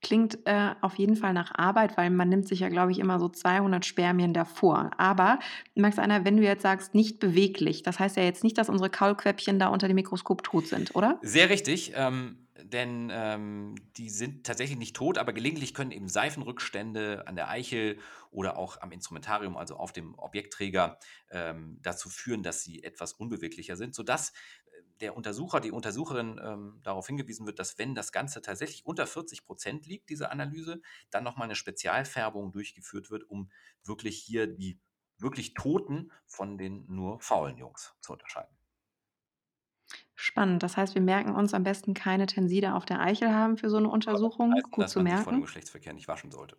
Klingt 0.00 0.38
äh, 0.46 0.74
auf 0.80 0.94
jeden 0.94 1.16
Fall 1.16 1.32
nach 1.32 1.52
Arbeit, 1.56 1.96
weil 1.96 2.10
man 2.10 2.28
nimmt 2.28 2.46
sich 2.46 2.60
ja, 2.60 2.68
glaube 2.68 2.92
ich, 2.92 3.00
immer 3.00 3.18
so 3.18 3.28
200 3.28 3.84
Spermien 3.84 4.32
davor. 4.32 4.90
Aber, 4.96 5.40
Max 5.74 5.98
Einer, 5.98 6.24
wenn 6.24 6.36
du 6.36 6.42
jetzt 6.44 6.62
sagst, 6.62 6.94
nicht 6.94 7.18
beweglich, 7.18 7.82
das 7.82 7.98
heißt 7.98 8.16
ja 8.16 8.22
jetzt 8.22 8.44
nicht, 8.44 8.56
dass 8.58 8.68
unsere 8.68 8.90
Kaulquäppchen 8.90 9.58
da 9.58 9.68
unter 9.68 9.88
dem 9.88 9.96
Mikroskop 9.96 10.44
tot 10.44 10.68
sind, 10.68 10.94
oder? 10.94 11.18
Sehr 11.22 11.50
richtig. 11.50 11.92
Ähm, 11.96 12.47
denn 12.62 13.10
ähm, 13.12 13.74
die 13.96 14.10
sind 14.10 14.46
tatsächlich 14.46 14.78
nicht 14.78 14.96
tot, 14.96 15.18
aber 15.18 15.32
gelegentlich 15.32 15.74
können 15.74 15.90
eben 15.90 16.08
Seifenrückstände 16.08 17.26
an 17.26 17.36
der 17.36 17.48
Eichel 17.48 17.98
oder 18.30 18.58
auch 18.58 18.80
am 18.80 18.92
Instrumentarium, 18.92 19.56
also 19.56 19.76
auf 19.76 19.92
dem 19.92 20.14
Objektträger, 20.18 20.98
ähm, 21.30 21.78
dazu 21.82 22.08
führen, 22.08 22.42
dass 22.42 22.62
sie 22.62 22.82
etwas 22.82 23.12
unbeweglicher 23.12 23.76
sind, 23.76 23.94
sodass 23.94 24.32
der 25.00 25.16
Untersucher, 25.16 25.60
die 25.60 25.70
Untersucherin 25.70 26.40
ähm, 26.42 26.80
darauf 26.82 27.06
hingewiesen 27.06 27.46
wird, 27.46 27.58
dass 27.58 27.78
wenn 27.78 27.94
das 27.94 28.12
Ganze 28.12 28.42
tatsächlich 28.42 28.84
unter 28.84 29.06
40 29.06 29.44
Prozent 29.44 29.86
liegt, 29.86 30.10
diese 30.10 30.30
Analyse, 30.30 30.80
dann 31.10 31.24
nochmal 31.24 31.46
eine 31.46 31.54
Spezialfärbung 31.54 32.52
durchgeführt 32.52 33.10
wird, 33.10 33.24
um 33.24 33.50
wirklich 33.84 34.18
hier 34.18 34.46
die 34.46 34.80
wirklich 35.18 35.54
Toten 35.54 36.12
von 36.26 36.58
den 36.58 36.84
nur 36.88 37.20
faulen 37.20 37.56
Jungs 37.56 37.94
zu 38.00 38.12
unterscheiden. 38.12 38.57
Spannend. 40.20 40.64
Das 40.64 40.76
heißt, 40.76 40.96
wir 40.96 41.00
merken 41.00 41.36
uns 41.36 41.54
am 41.54 41.62
besten 41.62 41.94
keine 41.94 42.26
Tenside 42.26 42.74
auf 42.74 42.84
der 42.84 42.98
Eichel 42.98 43.32
haben 43.32 43.56
für 43.56 43.70
so 43.70 43.76
eine 43.76 43.88
Untersuchung. 43.88 44.52
Heißt, 44.52 44.68
Gut 44.72 44.82
dass 44.82 44.90
zu 44.90 44.98
man 44.98 45.06
sich 45.06 45.14
vor 45.20 45.32
dem 45.32 45.36
merken. 45.36 45.42
Geschlechtsverkehr 45.42 45.92
nicht 45.92 46.08
waschen 46.08 46.32
sollte. 46.32 46.56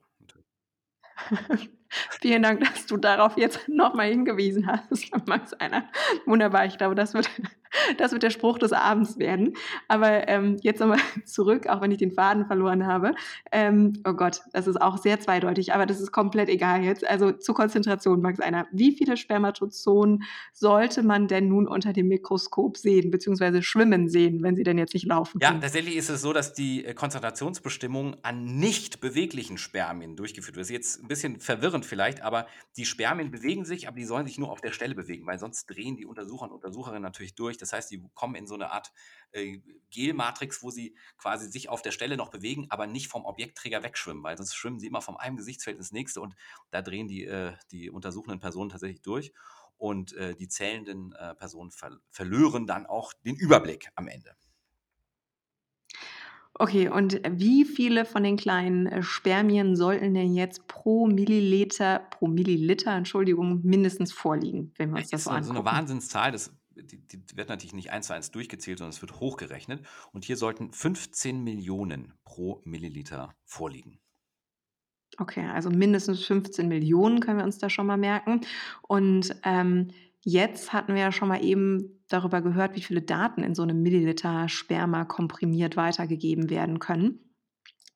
Vielen 2.22 2.44
Dank, 2.44 2.60
dass 2.62 2.86
du 2.86 2.98
darauf 2.98 3.38
jetzt 3.38 3.68
nochmal 3.68 4.10
hingewiesen 4.10 4.68
hast, 4.68 5.12
Max 5.28 5.54
Einer. 5.54 5.86
Wunderbar, 6.26 6.66
ich 6.66 6.78
glaube, 6.78 6.96
das 6.96 7.14
wird, 7.14 7.30
das 7.98 8.12
wird 8.12 8.24
der 8.24 8.30
Spruch 8.30 8.58
des 8.60 8.74
Abends 8.74 9.18
werden. 9.18 9.56
Aber 9.88 10.28
ähm, 10.28 10.58
jetzt 10.62 10.80
nochmal 10.80 11.00
zurück, 11.26 11.68
auch 11.68 11.82
wenn 11.82 11.92
ich 11.92 11.98
den 11.98 12.12
Faden 12.12 12.46
verloren 12.46 12.86
habe. 12.86 13.14
Ähm, 13.52 13.94
oh 14.06 14.14
Gott, 14.14 14.42
das 14.54 14.68
ist 14.68 14.80
auch 14.82 14.98
sehr 14.98 15.20
zweideutig, 15.20 15.74
aber 15.74 15.86
das 15.86 16.00
ist 16.00 16.12
komplett 16.12 16.50
egal 16.50 16.84
jetzt. 16.84 17.08
Also 17.08 17.32
zur 17.32 17.56
Konzentration, 17.56 18.22
Max 18.22 18.40
Einer. 18.40 18.68
Wie 18.72 18.92
viele 18.92 19.18
Spermatozoen 19.18 20.24
sollte 20.54 21.04
man 21.04 21.28
denn 21.28 21.48
nun 21.48 21.68
unter 21.68 21.94
dem 21.94 22.08
Mikroskop 22.08 22.78
sehen, 22.78 23.10
beziehungsweise 23.12 23.62
schwimmen 23.64 24.10
sehen, 24.10 24.44
wenn 24.44 24.56
sie 24.56 24.64
denn 24.64 24.78
jetzt 24.78 24.94
nicht 24.94 25.06
laufen 25.08 25.40
Ja, 25.42 25.50
können? 25.50 25.62
tatsächlich 25.62 25.96
ist 25.96 26.10
es 26.10 26.22
so, 26.22 26.34
dass 26.34 26.54
die 26.54 26.86
äh, 26.86 26.94
Konzentrationsbestimmung 26.94 28.16
an 28.24 28.46
nicht 28.60 29.02
beweglichen 29.02 29.58
Spermien 29.58 30.16
durchgeführt 30.16 30.56
wird. 30.56 30.64
Das 30.66 30.70
ist 30.70 30.74
jetzt 30.74 31.04
ein 31.04 31.08
bisschen 31.08 31.40
verwirrend 31.40 31.79
vielleicht, 31.86 32.22
aber 32.22 32.48
die 32.78 32.86
Spermien 32.86 33.32
bewegen 33.32 33.66
sich, 33.66 33.88
aber 33.88 33.98
die 33.98 34.06
sollen 34.06 34.26
sich 34.26 34.38
nur 34.38 34.52
auf 34.52 34.62
der 34.62 34.72
Stelle 34.72 34.96
bewegen, 34.96 35.26
weil 35.26 35.40
sonst 35.40 35.66
drehen 35.66 35.96
die 35.96 36.06
Untersucher 36.06 36.46
und 36.46 36.52
Untersucherinnen 36.52 37.02
natürlich 37.02 37.36
durch. 37.36 37.58
Das 37.58 37.74
heißt, 37.74 37.92
die 37.92 38.04
kommen 38.14 38.36
in 38.36 38.48
so 38.48 38.56
eine 38.56 38.72
Art 38.72 38.92
äh, 39.32 39.60
Gelmatrix, 39.92 40.64
wo 40.64 40.72
sie 40.72 40.96
quasi 41.18 41.50
sich 41.50 41.70
auf 41.70 41.82
der 41.82 41.92
Stelle 41.92 42.18
noch 42.18 42.30
bewegen, 42.30 42.68
aber 42.70 42.88
nicht 42.88 43.08
vom 43.08 43.26
Objektträger 43.26 43.84
wegschwimmen, 43.84 44.24
weil 44.24 44.38
sonst 44.38 44.56
schwimmen 44.56 44.80
sie 44.80 44.88
immer 44.88 45.02
vom 45.02 45.18
einem 45.18 45.38
Gesichtsfeld 45.38 45.78
ins 45.78 45.92
nächste 45.92 46.22
und 46.22 46.36
da 46.72 46.82
drehen 46.82 47.08
die, 47.08 47.26
äh, 47.26 47.54
die 47.72 47.90
untersuchenden 47.90 48.40
Personen 48.40 48.70
tatsächlich 48.70 49.02
durch. 49.02 49.34
Und 49.78 50.12
äh, 50.14 50.36
die 50.36 50.50
zählenden 50.50 51.14
äh, 51.14 51.34
Personen 51.36 51.72
ver 51.72 51.98
verlören 52.10 52.68
dann 52.68 52.86
auch 52.86 53.14
den 53.14 53.38
Überblick 53.38 53.90
am 53.96 54.10
Ende. 54.10 54.36
Okay, 56.56 56.90
und 56.90 57.22
wie 57.30 57.64
viele 57.64 58.06
von 58.06 58.24
den 58.24 58.36
kleinen 58.36 58.88
äh, 58.88 59.04
Spermien 59.04 59.76
sollten 59.76 60.14
denn 60.14 60.34
jetzt 60.34 60.68
pro 60.68 61.08
Milliliter, 61.08 62.00
pro 62.10 62.28
Milliliter, 62.28 62.92
Entschuldigung, 62.92 63.62
mindestens 63.64 64.12
vorliegen, 64.12 64.74
wenn 64.78 64.90
wir 64.92 64.98
uns 64.98 65.10
das 65.10 65.22
ist 65.22 65.24
so 65.26 65.32
so, 65.32 65.36
so 65.36 65.50
eine 65.52 65.60
angucken? 65.60 65.78
Wahnsinnszahl. 65.78 66.32
Das, 66.32 66.54
die, 66.76 66.98
die 67.08 67.38
wird 67.38 67.50
natürlich 67.50 67.74
nicht 67.74 67.92
eins 67.92 68.08
zu 68.08 68.14
eins 68.14 68.32
durchgezählt, 68.32 68.80
sondern 68.80 68.92
es 68.92 69.02
wird 69.02 69.20
hochgerechnet. 69.20 69.86
Und 70.12 70.26
hier 70.26 70.38
sollten 70.38 70.74
15 70.74 71.44
Millionen 71.44 72.14
pro 72.24 72.62
Milliliter 72.66 73.36
vorliegen. 73.46 74.00
Okay, 75.18 75.46
also 75.46 75.70
mindestens 75.70 76.26
15 76.26 76.68
Millionen 76.68 77.20
können 77.20 77.38
wir 77.38 77.46
uns 77.46 77.58
da 77.58 77.70
schon 77.70 77.88
mal 77.88 77.98
merken. 77.98 78.42
Und 78.82 79.36
ähm, 79.44 79.92
jetzt 80.30 80.74
hatten 80.74 80.94
wir 80.94 81.02
ja 81.02 81.12
schon 81.12 81.28
mal 81.28 81.44
eben 81.44 82.04
darüber 82.08 82.42
gehört, 82.42 82.76
wie 82.76 82.82
viele 82.82 83.02
Daten 83.02 83.44
in 83.44 83.56
so 83.56 83.64
einem 83.64 83.82
Milliliter 83.82 84.48
Sperma 84.50 85.06
komprimiert 85.06 85.76
weitergegeben 85.78 86.50
werden 86.50 86.80
können. 86.80 87.20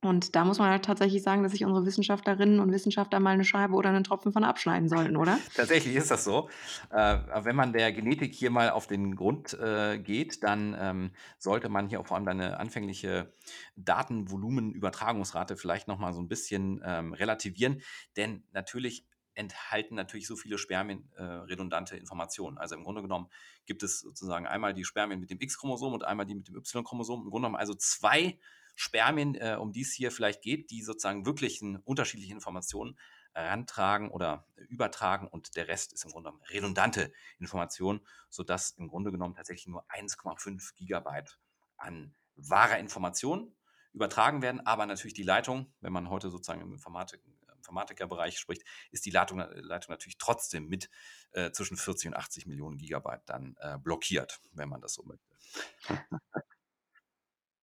Und 0.02 0.36
da 0.36 0.44
muss 0.44 0.60
man 0.60 0.70
halt 0.70 0.84
tatsächlich 0.84 1.24
sagen, 1.24 1.44
dass 1.44 1.54
sich 1.54 1.64
unsere 1.64 1.86
Wissenschaftlerinnen 1.86 2.60
und 2.60 2.72
Wissenschaftler 2.74 3.22
mal 3.22 3.32
eine 3.32 3.46
Scheibe 3.46 3.74
oder 3.74 3.90
einen 3.90 4.04
Tropfen 4.04 4.34
von 4.34 4.44
abschneiden 4.44 4.90
sollten, 4.90 5.16
oder? 5.16 5.40
Tatsächlich 5.56 5.96
ist 5.96 6.12
das 6.12 6.26
so. 6.26 6.50
Äh, 6.92 7.20
wenn 7.44 7.56
man 7.56 7.72
der 7.72 7.94
Genetik 7.94 8.34
hier 8.34 8.52
mal 8.52 8.70
auf 8.70 8.86
den 8.86 9.16
Grund 9.16 9.54
äh, 9.54 9.98
geht, 9.98 10.44
dann 10.44 10.76
ähm, 10.78 11.12
sollte 11.38 11.70
man 11.70 11.88
hier 11.88 12.02
auch 12.02 12.08
vor 12.08 12.18
allem 12.18 12.28
eine 12.28 12.60
anfängliche 12.60 13.34
Datenvolumenübertragungsrate 13.78 15.56
vielleicht 15.56 15.88
nochmal 15.88 16.14
so 16.14 16.20
ein 16.20 16.28
bisschen 16.28 16.82
ähm, 16.86 17.14
relativieren. 17.14 17.82
Denn 18.18 18.44
natürlich 18.52 19.06
enthalten 19.36 19.96
natürlich 19.96 20.28
so 20.28 20.36
viele 20.36 20.58
Spermien 20.58 21.12
äh, 21.16 21.24
redundante 21.24 21.98
Informationen. 21.98 22.58
Also 22.58 22.76
im 22.76 22.84
Grunde 22.84 23.02
genommen 23.02 23.30
gibt 23.66 23.84
es 23.84 24.00
sozusagen 24.00 24.48
einmal 24.48 24.74
die 24.74 24.86
Spermien 24.86 25.20
mit 25.20 25.30
dem 25.30 25.40
X-Chromosom 25.40 25.94
und 25.94 26.04
einmal 26.04 26.26
die 26.26 26.36
mit 26.36 26.48
dem 26.48 26.56
Y-Chromosom. 26.56 27.24
Im 27.24 27.30
Grunde 27.30 27.48
genommen 27.48 27.56
also 27.56 27.74
zwei 27.74 28.40
Spermien, 28.76 29.36
äh, 29.36 29.58
um 29.60 29.72
die 29.72 29.82
es 29.82 29.94
hier 29.94 30.12
vielleicht 30.12 30.42
geht, 30.42 30.72
die 30.72 30.82
sozusagen 30.82 31.26
wirklich 31.26 31.62
unterschiedliche 31.86 32.34
Informationen 32.34 32.98
rantragen 33.36 34.10
oder 34.12 34.46
übertragen 34.70 35.28
und 35.28 35.56
der 35.56 35.68
Rest 35.68 35.94
ist 35.94 36.06
im 36.06 36.12
Grunde 36.12 36.30
genommen 36.30 36.44
redundante 36.50 37.12
Information, 37.40 38.06
sodass 38.30 38.72
im 38.72 38.88
Grunde 38.88 39.12
genommen 39.12 39.36
tatsächlich 39.36 39.68
nur 39.68 39.86
1,5 39.90 40.76
Gigabyte 40.76 41.40
an 41.78 42.14
wahrer 42.36 42.78
Information 42.78 43.56
übertragen 43.92 44.42
werden, 44.42 44.66
aber 44.66 44.86
natürlich 44.86 45.14
die 45.14 45.24
Leitung, 45.24 45.72
wenn 45.82 45.94
man 45.94 46.10
heute 46.10 46.30
sozusagen 46.30 46.62
im 46.62 46.74
Informatik, 46.74 47.22
Informatikerbereich 47.64 48.38
spricht, 48.38 48.64
ist 48.92 49.06
die 49.06 49.12
Leitung, 49.12 49.40
Leitung 49.40 49.92
natürlich 49.94 50.18
trotzdem 50.18 50.68
mit 50.68 50.90
äh, 51.32 51.52
zwischen 51.52 51.78
40 51.78 52.10
und 52.10 52.16
80 52.16 52.46
Millionen 52.46 52.78
Gigabyte 52.78 53.22
dann 53.26 53.56
äh, 53.60 53.78
blockiert, 53.78 54.40
wenn 54.52 54.70
man 54.70 54.82
das 54.82 54.94
so 54.94 55.04
möchte. 55.04 55.26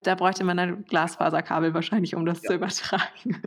Da 0.02 0.14
bräuchte 0.14 0.44
man 0.44 0.58
ein 0.58 0.84
Glasfaserkabel 0.84 1.74
wahrscheinlich, 1.74 2.14
um 2.14 2.24
das 2.24 2.42
Ja. 2.42 2.48
zu 2.48 2.54
übertragen. 2.54 3.42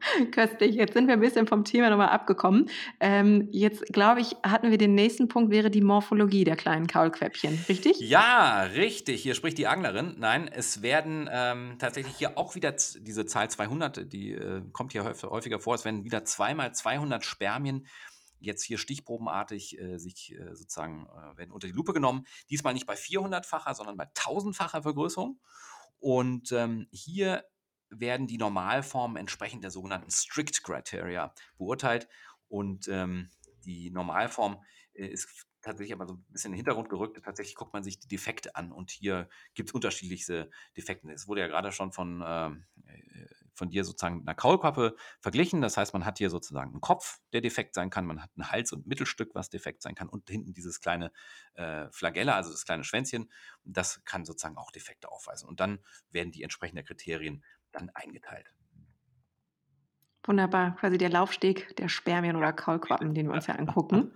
Köstlich. 0.32 0.74
Jetzt 0.74 0.94
sind 0.94 1.06
wir 1.06 1.14
ein 1.14 1.20
bisschen 1.20 1.46
vom 1.46 1.64
Thema 1.64 1.90
nochmal 1.90 2.08
abgekommen. 2.08 2.70
Ähm, 3.00 3.48
jetzt 3.52 3.84
glaube 3.92 4.20
ich, 4.20 4.36
hatten 4.42 4.70
wir 4.70 4.78
den 4.78 4.94
nächsten 4.94 5.28
Punkt, 5.28 5.50
wäre 5.50 5.70
die 5.70 5.80
Morphologie 5.80 6.44
der 6.44 6.56
kleinen 6.56 6.86
Kaulquäppchen, 6.86 7.64
richtig? 7.68 7.98
Ja, 8.00 8.62
richtig. 8.62 9.22
Hier 9.22 9.34
spricht 9.34 9.58
die 9.58 9.66
Anglerin. 9.66 10.16
Nein, 10.18 10.48
es 10.48 10.82
werden 10.82 11.28
ähm, 11.32 11.76
tatsächlich 11.78 12.16
hier 12.16 12.38
auch 12.38 12.54
wieder 12.54 12.72
diese 12.72 13.26
Zahl 13.26 13.50
200, 13.50 14.12
die 14.12 14.32
äh, 14.32 14.62
kommt 14.72 14.92
hier 14.92 15.04
häufig- 15.04 15.30
häufiger 15.30 15.60
vor. 15.60 15.74
Es 15.74 15.84
werden 15.84 16.04
wieder 16.04 16.24
zweimal 16.24 16.72
200 16.72 17.24
Spermien 17.24 17.86
jetzt 18.40 18.62
hier 18.62 18.78
stichprobenartig 18.78 19.80
äh, 19.80 19.98
sich 19.98 20.34
äh, 20.38 20.54
sozusagen 20.54 21.06
äh, 21.06 21.36
werden 21.38 21.50
unter 21.50 21.66
die 21.66 21.72
Lupe 21.72 21.92
genommen. 21.92 22.26
Diesmal 22.50 22.74
nicht 22.74 22.86
bei 22.86 22.94
400-facher, 22.94 23.74
sondern 23.74 23.96
bei 23.96 24.04
1000-facher 24.04 24.82
Vergrößerung. 24.82 25.40
Und 26.00 26.52
ähm, 26.52 26.86
hier 26.92 27.44
werden 27.90 28.26
die 28.26 28.38
Normalformen 28.38 29.16
entsprechend 29.16 29.64
der 29.64 29.70
sogenannten 29.70 30.10
Strict 30.10 30.62
Criteria 30.62 31.34
beurteilt. 31.56 32.08
Und 32.48 32.88
ähm, 32.88 33.30
die 33.64 33.90
Normalform 33.90 34.62
äh, 34.94 35.06
ist 35.06 35.46
tatsächlich 35.60 35.92
aber 35.92 36.06
so 36.06 36.14
ein 36.14 36.24
bisschen 36.30 36.48
in 36.48 36.52
den 36.52 36.58
Hintergrund 36.58 36.88
gerückt. 36.88 37.20
Tatsächlich 37.22 37.54
guckt 37.54 37.72
man 37.72 37.82
sich 37.82 37.98
die 37.98 38.08
Defekte 38.08 38.54
an 38.56 38.72
und 38.72 38.90
hier 38.90 39.28
gibt 39.54 39.70
es 39.70 39.74
unterschiedlichste 39.74 40.50
Defekte. 40.76 41.10
Es 41.12 41.26
wurde 41.26 41.40
ja 41.40 41.48
gerade 41.48 41.72
schon 41.72 41.92
von, 41.92 42.22
ähm, 42.24 42.64
äh, 42.86 43.26
von 43.54 43.68
dir 43.68 43.84
sozusagen 43.84 44.18
mit 44.18 44.28
einer 44.28 44.36
Kaulquappe 44.36 44.96
verglichen. 45.20 45.60
Das 45.60 45.76
heißt, 45.76 45.92
man 45.92 46.04
hat 46.04 46.18
hier 46.18 46.30
sozusagen 46.30 46.70
einen 46.70 46.80
Kopf, 46.80 47.18
der 47.32 47.40
defekt 47.40 47.74
sein 47.74 47.90
kann, 47.90 48.06
man 48.06 48.22
hat 48.22 48.30
ein 48.36 48.50
Hals- 48.50 48.72
und 48.72 48.86
Mittelstück, 48.86 49.34
was 49.34 49.50
defekt 49.50 49.82
sein 49.82 49.94
kann 49.96 50.08
und 50.08 50.30
hinten 50.30 50.52
dieses 50.52 50.80
kleine 50.80 51.12
äh, 51.54 51.90
Flagella, 51.90 52.36
also 52.36 52.50
das 52.50 52.64
kleine 52.64 52.84
Schwänzchen, 52.84 53.30
das 53.64 54.02
kann 54.04 54.24
sozusagen 54.24 54.56
auch 54.56 54.70
Defekte 54.70 55.10
aufweisen. 55.10 55.48
Und 55.48 55.60
dann 55.60 55.80
werden 56.10 56.30
die 56.30 56.44
entsprechenden 56.44 56.84
Kriterien 56.84 57.44
dann 57.72 57.90
eingeteilt. 57.94 58.46
Wunderbar, 60.24 60.76
quasi 60.76 60.98
der 60.98 61.10
Laufsteg 61.10 61.74
der 61.76 61.88
Spermien 61.88 62.36
oder 62.36 62.52
Kaulquappen, 62.52 63.14
den 63.14 63.28
wir 63.28 63.34
uns 63.34 63.46
ja 63.46 63.54
angucken. 63.54 64.12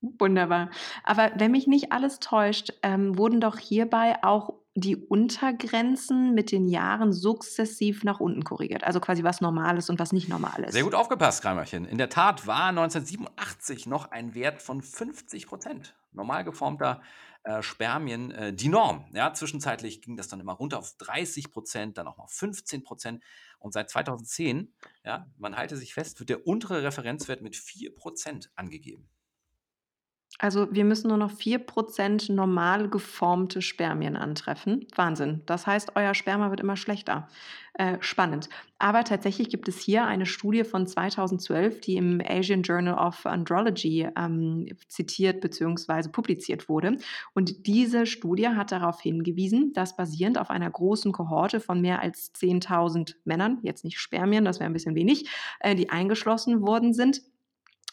Wunderbar. 0.00 0.70
Aber 1.04 1.32
wenn 1.36 1.50
mich 1.50 1.66
nicht 1.66 1.92
alles 1.92 2.20
täuscht, 2.20 2.72
ähm, 2.82 3.18
wurden 3.18 3.40
doch 3.40 3.58
hierbei 3.58 4.22
auch 4.22 4.54
die 4.74 4.96
Untergrenzen 4.96 6.34
mit 6.34 6.52
den 6.52 6.68
Jahren 6.68 7.12
sukzessiv 7.12 8.04
nach 8.04 8.20
unten 8.20 8.44
korrigiert. 8.44 8.84
Also 8.84 9.00
quasi 9.00 9.24
was 9.24 9.40
normal 9.40 9.78
ist 9.78 9.88
und 9.88 9.98
was 9.98 10.12
nicht 10.12 10.28
normal 10.28 10.64
ist. 10.64 10.72
Sehr 10.72 10.84
gut 10.84 10.94
aufgepasst, 10.94 11.42
Kreimerchen. 11.42 11.86
In 11.86 11.96
der 11.96 12.10
Tat 12.10 12.46
war 12.46 12.68
1987 12.68 13.86
noch 13.86 14.10
ein 14.10 14.34
Wert 14.34 14.60
von 14.60 14.82
50 14.82 15.46
Prozent 15.46 15.94
normal 16.12 16.44
geformter 16.44 17.00
äh, 17.46 17.62
Spermien 17.62 18.32
äh, 18.32 18.52
die 18.52 18.68
Norm. 18.68 19.06
Ja, 19.12 19.32
zwischenzeitlich 19.32 20.02
ging 20.02 20.16
das 20.16 20.26
dann 20.26 20.40
immer 20.40 20.54
runter 20.54 20.78
auf 20.78 20.96
30 20.98 21.52
Prozent, 21.52 21.96
dann 21.96 22.08
auch 22.08 22.16
mal 22.16 22.24
auf 22.24 22.32
15 22.32 22.82
Prozent. 22.82 23.22
Und 23.60 23.72
seit 23.72 23.88
2010, 23.88 24.74
ja, 25.04 25.30
man 25.38 25.56
halte 25.56 25.76
sich 25.76 25.94
fest, 25.94 26.18
wird 26.18 26.28
der 26.28 26.46
untere 26.46 26.82
Referenzwert 26.82 27.42
mit 27.42 27.54
4 27.54 27.94
Prozent 27.94 28.50
angegeben. 28.56 29.08
Also 30.38 30.68
wir 30.70 30.84
müssen 30.84 31.08
nur 31.08 31.16
noch 31.16 31.32
4% 31.32 32.32
normal 32.32 32.88
geformte 32.90 33.62
Spermien 33.62 34.16
antreffen. 34.16 34.86
Wahnsinn. 34.94 35.42
Das 35.46 35.66
heißt, 35.66 35.92
euer 35.94 36.14
Sperma 36.14 36.50
wird 36.50 36.60
immer 36.60 36.76
schlechter. 36.76 37.28
Äh, 37.78 37.98
spannend. 38.00 38.48
Aber 38.78 39.04
tatsächlich 39.04 39.50
gibt 39.50 39.68
es 39.68 39.78
hier 39.78 40.06
eine 40.06 40.24
Studie 40.24 40.64
von 40.64 40.86
2012, 40.86 41.82
die 41.82 41.96
im 41.96 42.22
Asian 42.26 42.62
Journal 42.62 42.94
of 42.94 43.26
Andrology 43.26 44.08
ähm, 44.16 44.66
zitiert 44.88 45.42
bzw. 45.42 46.08
publiziert 46.08 46.70
wurde. 46.70 46.96
Und 47.34 47.66
diese 47.66 48.06
Studie 48.06 48.48
hat 48.48 48.72
darauf 48.72 49.02
hingewiesen, 49.02 49.74
dass 49.74 49.94
basierend 49.94 50.38
auf 50.38 50.48
einer 50.48 50.70
großen 50.70 51.12
Kohorte 51.12 51.60
von 51.60 51.82
mehr 51.82 52.00
als 52.00 52.32
10.000 52.34 53.16
Männern, 53.24 53.58
jetzt 53.62 53.84
nicht 53.84 53.98
Spermien, 53.98 54.46
das 54.46 54.58
wäre 54.58 54.70
ein 54.70 54.74
bisschen 54.74 54.94
wenig, 54.94 55.28
äh, 55.60 55.74
die 55.74 55.90
eingeschlossen 55.90 56.62
worden 56.62 56.94
sind, 56.94 57.20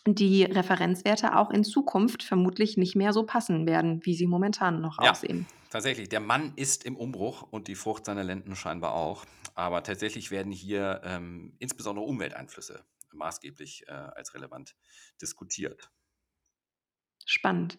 die 0.07 0.43
Referenzwerte 0.43 1.36
auch 1.38 1.50
in 1.51 1.63
Zukunft 1.63 2.24
vermutlich 2.24 2.77
nicht 2.77 2.95
mehr 2.95 3.13
so 3.13 3.25
passen 3.25 3.65
werden, 3.67 4.05
wie 4.05 4.15
sie 4.15 4.27
momentan 4.27 4.81
noch 4.81 5.00
Ja, 5.00 5.12
aussehen. 5.12 5.48
tatsächlich. 5.69 6.10
Der 6.10 6.19
Mann 6.19 6.53
ist 6.55 6.83
im 6.86 6.95
Umbruch 6.95 7.41
und 7.43 7.67
die 7.67 7.75
Frucht 7.75 8.05
seiner 8.05 8.24
Lenden 8.24 8.55
scheinbar 8.55 8.93
auch. 8.93 9.25
Aber 9.55 9.83
tatsächlich 9.83 10.31
werden 10.31 10.51
hier 10.51 11.01
ähm, 11.03 11.55
insbesondere 11.60 12.05
Umwelteinflüsse 12.05 12.86
maßgeblich 13.12 13.83
äh, 13.88 13.91
als 13.91 14.33
relevant 14.33 14.75
diskutiert. 15.22 15.91
Spannend. 17.25 17.77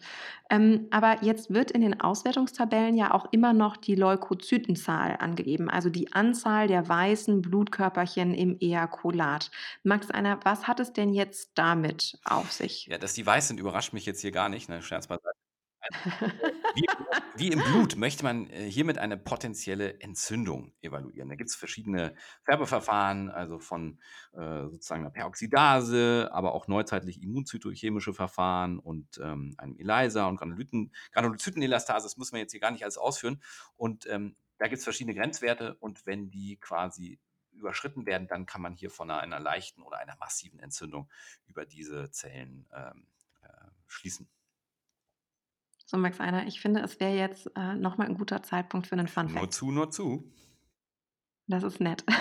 Ähm, 0.49 0.87
aber 0.91 1.23
jetzt 1.23 1.53
wird 1.53 1.71
in 1.71 1.81
den 1.81 1.99
Auswertungstabellen 1.99 2.95
ja 2.95 3.13
auch 3.13 3.25
immer 3.31 3.53
noch 3.53 3.77
die 3.77 3.95
Leukozytenzahl 3.95 5.17
angegeben, 5.19 5.69
also 5.69 5.89
die 5.89 6.13
Anzahl 6.13 6.67
der 6.67 6.87
weißen 6.87 7.41
Blutkörperchen 7.41 8.33
im 8.33 8.57
Ejakulat. 8.59 9.51
Max 9.83 10.11
Einer, 10.11 10.39
was 10.43 10.67
hat 10.67 10.79
es 10.79 10.93
denn 10.93 11.13
jetzt 11.13 11.51
damit 11.55 12.19
auf 12.23 12.51
sich? 12.51 12.87
Ja, 12.87 12.97
dass 12.97 13.13
die 13.13 13.25
weiß 13.25 13.47
sind, 13.47 13.59
überrascht 13.59 13.93
mich 13.93 14.05
jetzt 14.05 14.21
hier 14.21 14.31
gar 14.31 14.49
nicht. 14.49 14.69
Ne? 14.69 14.81
Scherz 14.81 15.07
beiseite. 15.07 15.34
Wie, 16.75 16.85
wie 17.35 17.51
im 17.51 17.59
Blut 17.59 17.95
möchte 17.95 18.23
man 18.23 18.49
äh, 18.49 18.69
hiermit 18.69 18.97
eine 18.97 19.17
potenzielle 19.17 19.99
Entzündung 20.01 20.73
evaluieren. 20.81 21.29
Da 21.29 21.35
gibt 21.35 21.49
es 21.49 21.55
verschiedene 21.55 22.15
Färbeverfahren, 22.43 23.29
also 23.29 23.59
von 23.59 23.99
äh, 24.33 24.67
sozusagen 24.67 25.01
einer 25.01 25.11
Peroxidase, 25.11 26.29
aber 26.31 26.53
auch 26.53 26.67
neuzeitlich 26.67 27.21
immunzytochemische 27.21 28.13
Verfahren 28.13 28.79
und 28.79 29.19
ähm, 29.23 29.55
einem 29.57 29.77
ELISA 29.77 30.27
und 30.27 30.37
Granulyten, 30.37 30.93
Granulozytenelastase. 31.11 32.05
Das 32.05 32.17
müssen 32.17 32.33
wir 32.33 32.41
jetzt 32.41 32.51
hier 32.51 32.61
gar 32.61 32.71
nicht 32.71 32.83
alles 32.83 32.97
ausführen. 32.97 33.41
Und 33.75 34.05
ähm, 34.07 34.35
da 34.57 34.67
gibt 34.67 34.79
es 34.79 34.83
verschiedene 34.83 35.15
Grenzwerte 35.15 35.75
und 35.75 36.05
wenn 36.05 36.29
die 36.29 36.57
quasi 36.57 37.19
überschritten 37.51 38.05
werden, 38.05 38.27
dann 38.27 38.45
kann 38.45 38.61
man 38.61 38.73
hier 38.73 38.89
von 38.89 39.09
einer, 39.09 39.21
einer 39.21 39.39
leichten 39.39 39.81
oder 39.81 39.97
einer 39.97 40.15
massiven 40.17 40.59
Entzündung 40.59 41.09
über 41.47 41.65
diese 41.65 42.11
Zellen 42.11 42.67
ähm, 42.73 43.07
äh, 43.43 43.47
schließen. 43.87 44.27
So, 45.85 45.97
Max 45.97 46.19
Einer, 46.19 46.47
ich 46.47 46.59
finde, 46.59 46.81
es 46.81 46.99
wäre 46.99 47.15
jetzt 47.15 47.51
äh, 47.55 47.75
nochmal 47.75 48.07
ein 48.07 48.15
guter 48.15 48.41
Zeitpunkt 48.41 48.87
für 48.87 48.95
einen 48.95 49.07
Fun 49.07 49.27
Nur 49.27 49.41
Fact. 49.41 49.53
zu, 49.53 49.69
nur 49.71 49.91
zu. 49.91 50.31
Das 51.47 51.61
ist 51.63 51.79
nett. 51.79 52.03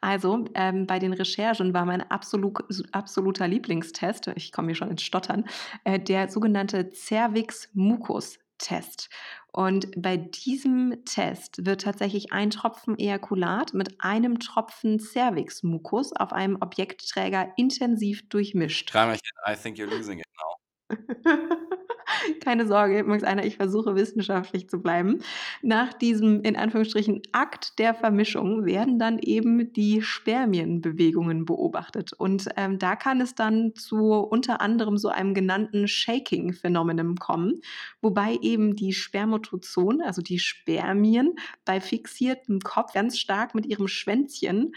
Also, 0.00 0.44
ähm, 0.54 0.86
bei 0.86 1.00
den 1.00 1.12
Recherchen 1.12 1.74
war 1.74 1.84
mein 1.84 2.08
absolut, 2.08 2.62
absoluter 2.92 3.48
Lieblingstest, 3.48 4.28
ich 4.36 4.52
komme 4.52 4.68
hier 4.68 4.76
schon 4.76 4.92
ins 4.92 5.02
Stottern, 5.02 5.44
äh, 5.82 5.98
der 5.98 6.28
sogenannte 6.28 6.90
Cervix-Mucus-Test. 6.90 9.10
Und 9.50 9.88
bei 10.00 10.16
diesem 10.16 11.04
Test 11.04 11.66
wird 11.66 11.80
tatsächlich 11.80 12.32
ein 12.32 12.50
Tropfen 12.50 12.96
Ejakulat 12.96 13.74
mit 13.74 14.00
einem 14.00 14.38
Tropfen 14.38 15.00
Cervix-Mucus 15.00 16.12
auf 16.12 16.32
einem 16.32 16.58
Objektträger 16.60 17.52
intensiv 17.56 18.28
durchmischt. 18.28 18.94
I 18.94 19.18
think 19.60 19.78
you're 19.78 19.90
losing 19.90 20.20
it 20.20 20.26
now. 20.36 20.54
Keine 22.40 22.66
Sorge, 22.66 23.04
Max 23.04 23.22
Einer, 23.22 23.44
ich 23.44 23.56
versuche 23.56 23.94
wissenschaftlich 23.94 24.68
zu 24.68 24.80
bleiben. 24.80 25.18
Nach 25.62 25.92
diesem 25.92 26.42
in 26.42 26.56
Anführungsstrichen 26.56 27.22
Akt 27.32 27.78
der 27.78 27.94
Vermischung 27.94 28.64
werden 28.64 28.98
dann 28.98 29.18
eben 29.18 29.72
die 29.72 30.02
Spermienbewegungen 30.02 31.44
beobachtet. 31.44 32.12
Und 32.12 32.48
ähm, 32.56 32.78
da 32.78 32.96
kann 32.96 33.20
es 33.20 33.34
dann 33.34 33.74
zu 33.74 34.14
unter 34.14 34.60
anderem 34.60 34.96
so 34.96 35.08
einem 35.08 35.34
genannten 35.34 35.88
Shaking-Phänomenon 35.88 37.16
kommen, 37.16 37.60
wobei 38.00 38.38
eben 38.40 38.76
die 38.76 38.92
Spermatozoen, 38.92 40.02
also 40.02 40.22
die 40.22 40.38
Spermien, 40.38 41.34
bei 41.64 41.80
fixiertem 41.80 42.60
Kopf 42.60 42.92
ganz 42.92 43.18
stark 43.18 43.54
mit 43.54 43.66
ihrem 43.66 43.88
Schwänzchen 43.88 44.72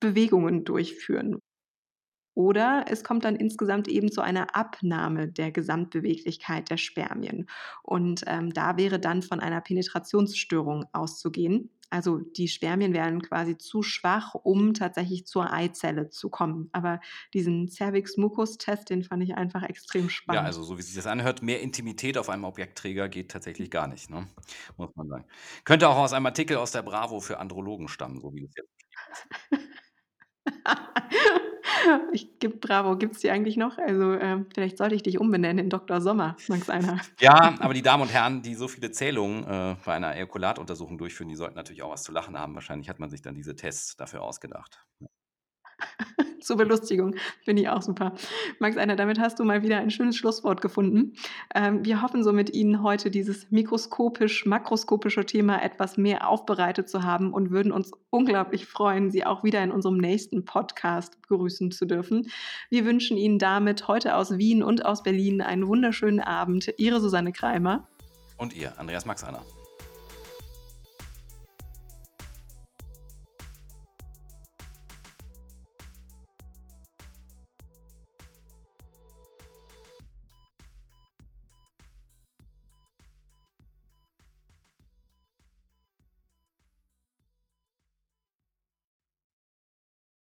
Bewegungen 0.00 0.64
durchführen. 0.64 1.38
Oder 2.34 2.84
es 2.88 3.04
kommt 3.04 3.24
dann 3.24 3.36
insgesamt 3.36 3.88
eben 3.88 4.10
zu 4.10 4.20
einer 4.20 4.54
Abnahme 4.56 5.28
der 5.28 5.52
Gesamtbeweglichkeit 5.52 6.70
der 6.70 6.76
Spermien. 6.76 7.46
Und 7.82 8.24
ähm, 8.26 8.52
da 8.52 8.76
wäre 8.76 8.98
dann 9.00 9.22
von 9.22 9.40
einer 9.40 9.60
Penetrationsstörung 9.60 10.86
auszugehen. 10.92 11.70
Also 11.90 12.18
die 12.18 12.48
Spermien 12.48 12.92
wären 12.92 13.22
quasi 13.22 13.56
zu 13.56 13.82
schwach, 13.82 14.34
um 14.34 14.74
tatsächlich 14.74 15.26
zur 15.26 15.52
Eizelle 15.52 16.08
zu 16.10 16.28
kommen. 16.28 16.68
Aber 16.72 17.00
diesen 17.34 17.68
Cervix-Mucus-Test, 17.68 18.90
den 18.90 19.04
fand 19.04 19.22
ich 19.22 19.36
einfach 19.36 19.62
extrem 19.62 20.08
Ja, 20.30 20.40
spannend. 20.40 20.46
also 20.46 20.62
so 20.64 20.76
wie 20.78 20.82
sich 20.82 20.94
das 20.96 21.06
anhört, 21.06 21.42
mehr 21.42 21.60
Intimität 21.60 22.18
auf 22.18 22.28
einem 22.30 22.44
Objektträger 22.44 23.08
geht 23.08 23.30
tatsächlich 23.30 23.70
gar 23.70 23.86
nicht, 23.86 24.10
ne? 24.10 24.28
muss 24.76 24.90
man 24.96 25.08
sagen. 25.08 25.26
Könnte 25.64 25.88
auch 25.88 25.96
aus 25.96 26.12
einem 26.12 26.26
Artikel 26.26 26.56
aus 26.56 26.72
der 26.72 26.82
Bravo 26.82 27.20
für 27.20 27.38
Andrologen 27.38 27.88
stammen, 27.88 28.20
so 28.20 28.34
wie 28.34 28.42
das 28.42 28.54
jetzt. 28.56 28.70
Ich 32.12 32.38
gebe 32.38 32.56
Bravo, 32.56 32.96
gibt 32.96 33.16
es 33.16 33.20
die 33.20 33.30
eigentlich 33.30 33.56
noch? 33.56 33.78
Also 33.78 34.12
ähm, 34.14 34.46
vielleicht 34.54 34.78
sollte 34.78 34.94
ich 34.94 35.02
dich 35.02 35.18
umbenennen 35.18 35.64
in 35.64 35.70
Dr. 35.70 36.00
Sommer, 36.00 36.36
Max 36.48 36.70
Einer. 36.70 37.00
Ja, 37.20 37.54
aber 37.58 37.74
die 37.74 37.82
Damen 37.82 38.02
und 38.02 38.12
Herren, 38.12 38.42
die 38.42 38.54
so 38.54 38.68
viele 38.68 38.90
Zählungen 38.90 39.44
äh, 39.44 39.76
bei 39.84 39.94
einer 39.94 40.14
Ejakulatuntersuchung 40.14 40.98
durchführen, 40.98 41.28
die 41.28 41.36
sollten 41.36 41.56
natürlich 41.56 41.82
auch 41.82 41.90
was 41.90 42.02
zu 42.02 42.12
lachen 42.12 42.38
haben. 42.38 42.54
Wahrscheinlich 42.54 42.88
hat 42.88 43.00
man 43.00 43.10
sich 43.10 43.22
dann 43.22 43.34
diese 43.34 43.56
Tests 43.56 43.96
dafür 43.96 44.22
ausgedacht. 44.22 44.84
Zur 46.44 46.58
Belustigung, 46.58 47.14
finde 47.42 47.62
ich 47.62 47.68
auch 47.70 47.80
super. 47.80 48.12
Max 48.58 48.76
Einer, 48.76 48.96
damit 48.96 49.18
hast 49.18 49.40
du 49.40 49.44
mal 49.44 49.62
wieder 49.62 49.78
ein 49.78 49.90
schönes 49.90 50.14
Schlusswort 50.14 50.60
gefunden. 50.60 51.14
Ähm, 51.54 51.86
wir 51.86 52.02
hoffen 52.02 52.22
so 52.22 52.34
mit 52.34 52.54
Ihnen 52.54 52.82
heute 52.82 53.10
dieses 53.10 53.50
mikroskopisch-makroskopische 53.50 55.24
Thema 55.24 55.62
etwas 55.62 55.96
mehr 55.96 56.28
aufbereitet 56.28 56.90
zu 56.90 57.02
haben 57.02 57.32
und 57.32 57.50
würden 57.50 57.72
uns 57.72 57.92
unglaublich 58.10 58.66
freuen, 58.66 59.10
Sie 59.10 59.24
auch 59.24 59.42
wieder 59.42 59.62
in 59.62 59.72
unserem 59.72 59.96
nächsten 59.96 60.44
Podcast 60.44 61.18
begrüßen 61.22 61.70
zu 61.70 61.86
dürfen. 61.86 62.30
Wir 62.68 62.84
wünschen 62.84 63.16
Ihnen 63.16 63.38
damit 63.38 63.88
heute 63.88 64.14
aus 64.14 64.36
Wien 64.36 64.62
und 64.62 64.84
aus 64.84 65.02
Berlin 65.02 65.40
einen 65.40 65.66
wunderschönen 65.66 66.20
Abend. 66.20 66.74
Ihre 66.76 67.00
Susanne 67.00 67.32
Kreimer. 67.32 67.88
Und 68.36 68.54
ihr, 68.54 68.78
Andreas 68.78 69.06
Max 69.06 69.24
Einer. 69.24 69.40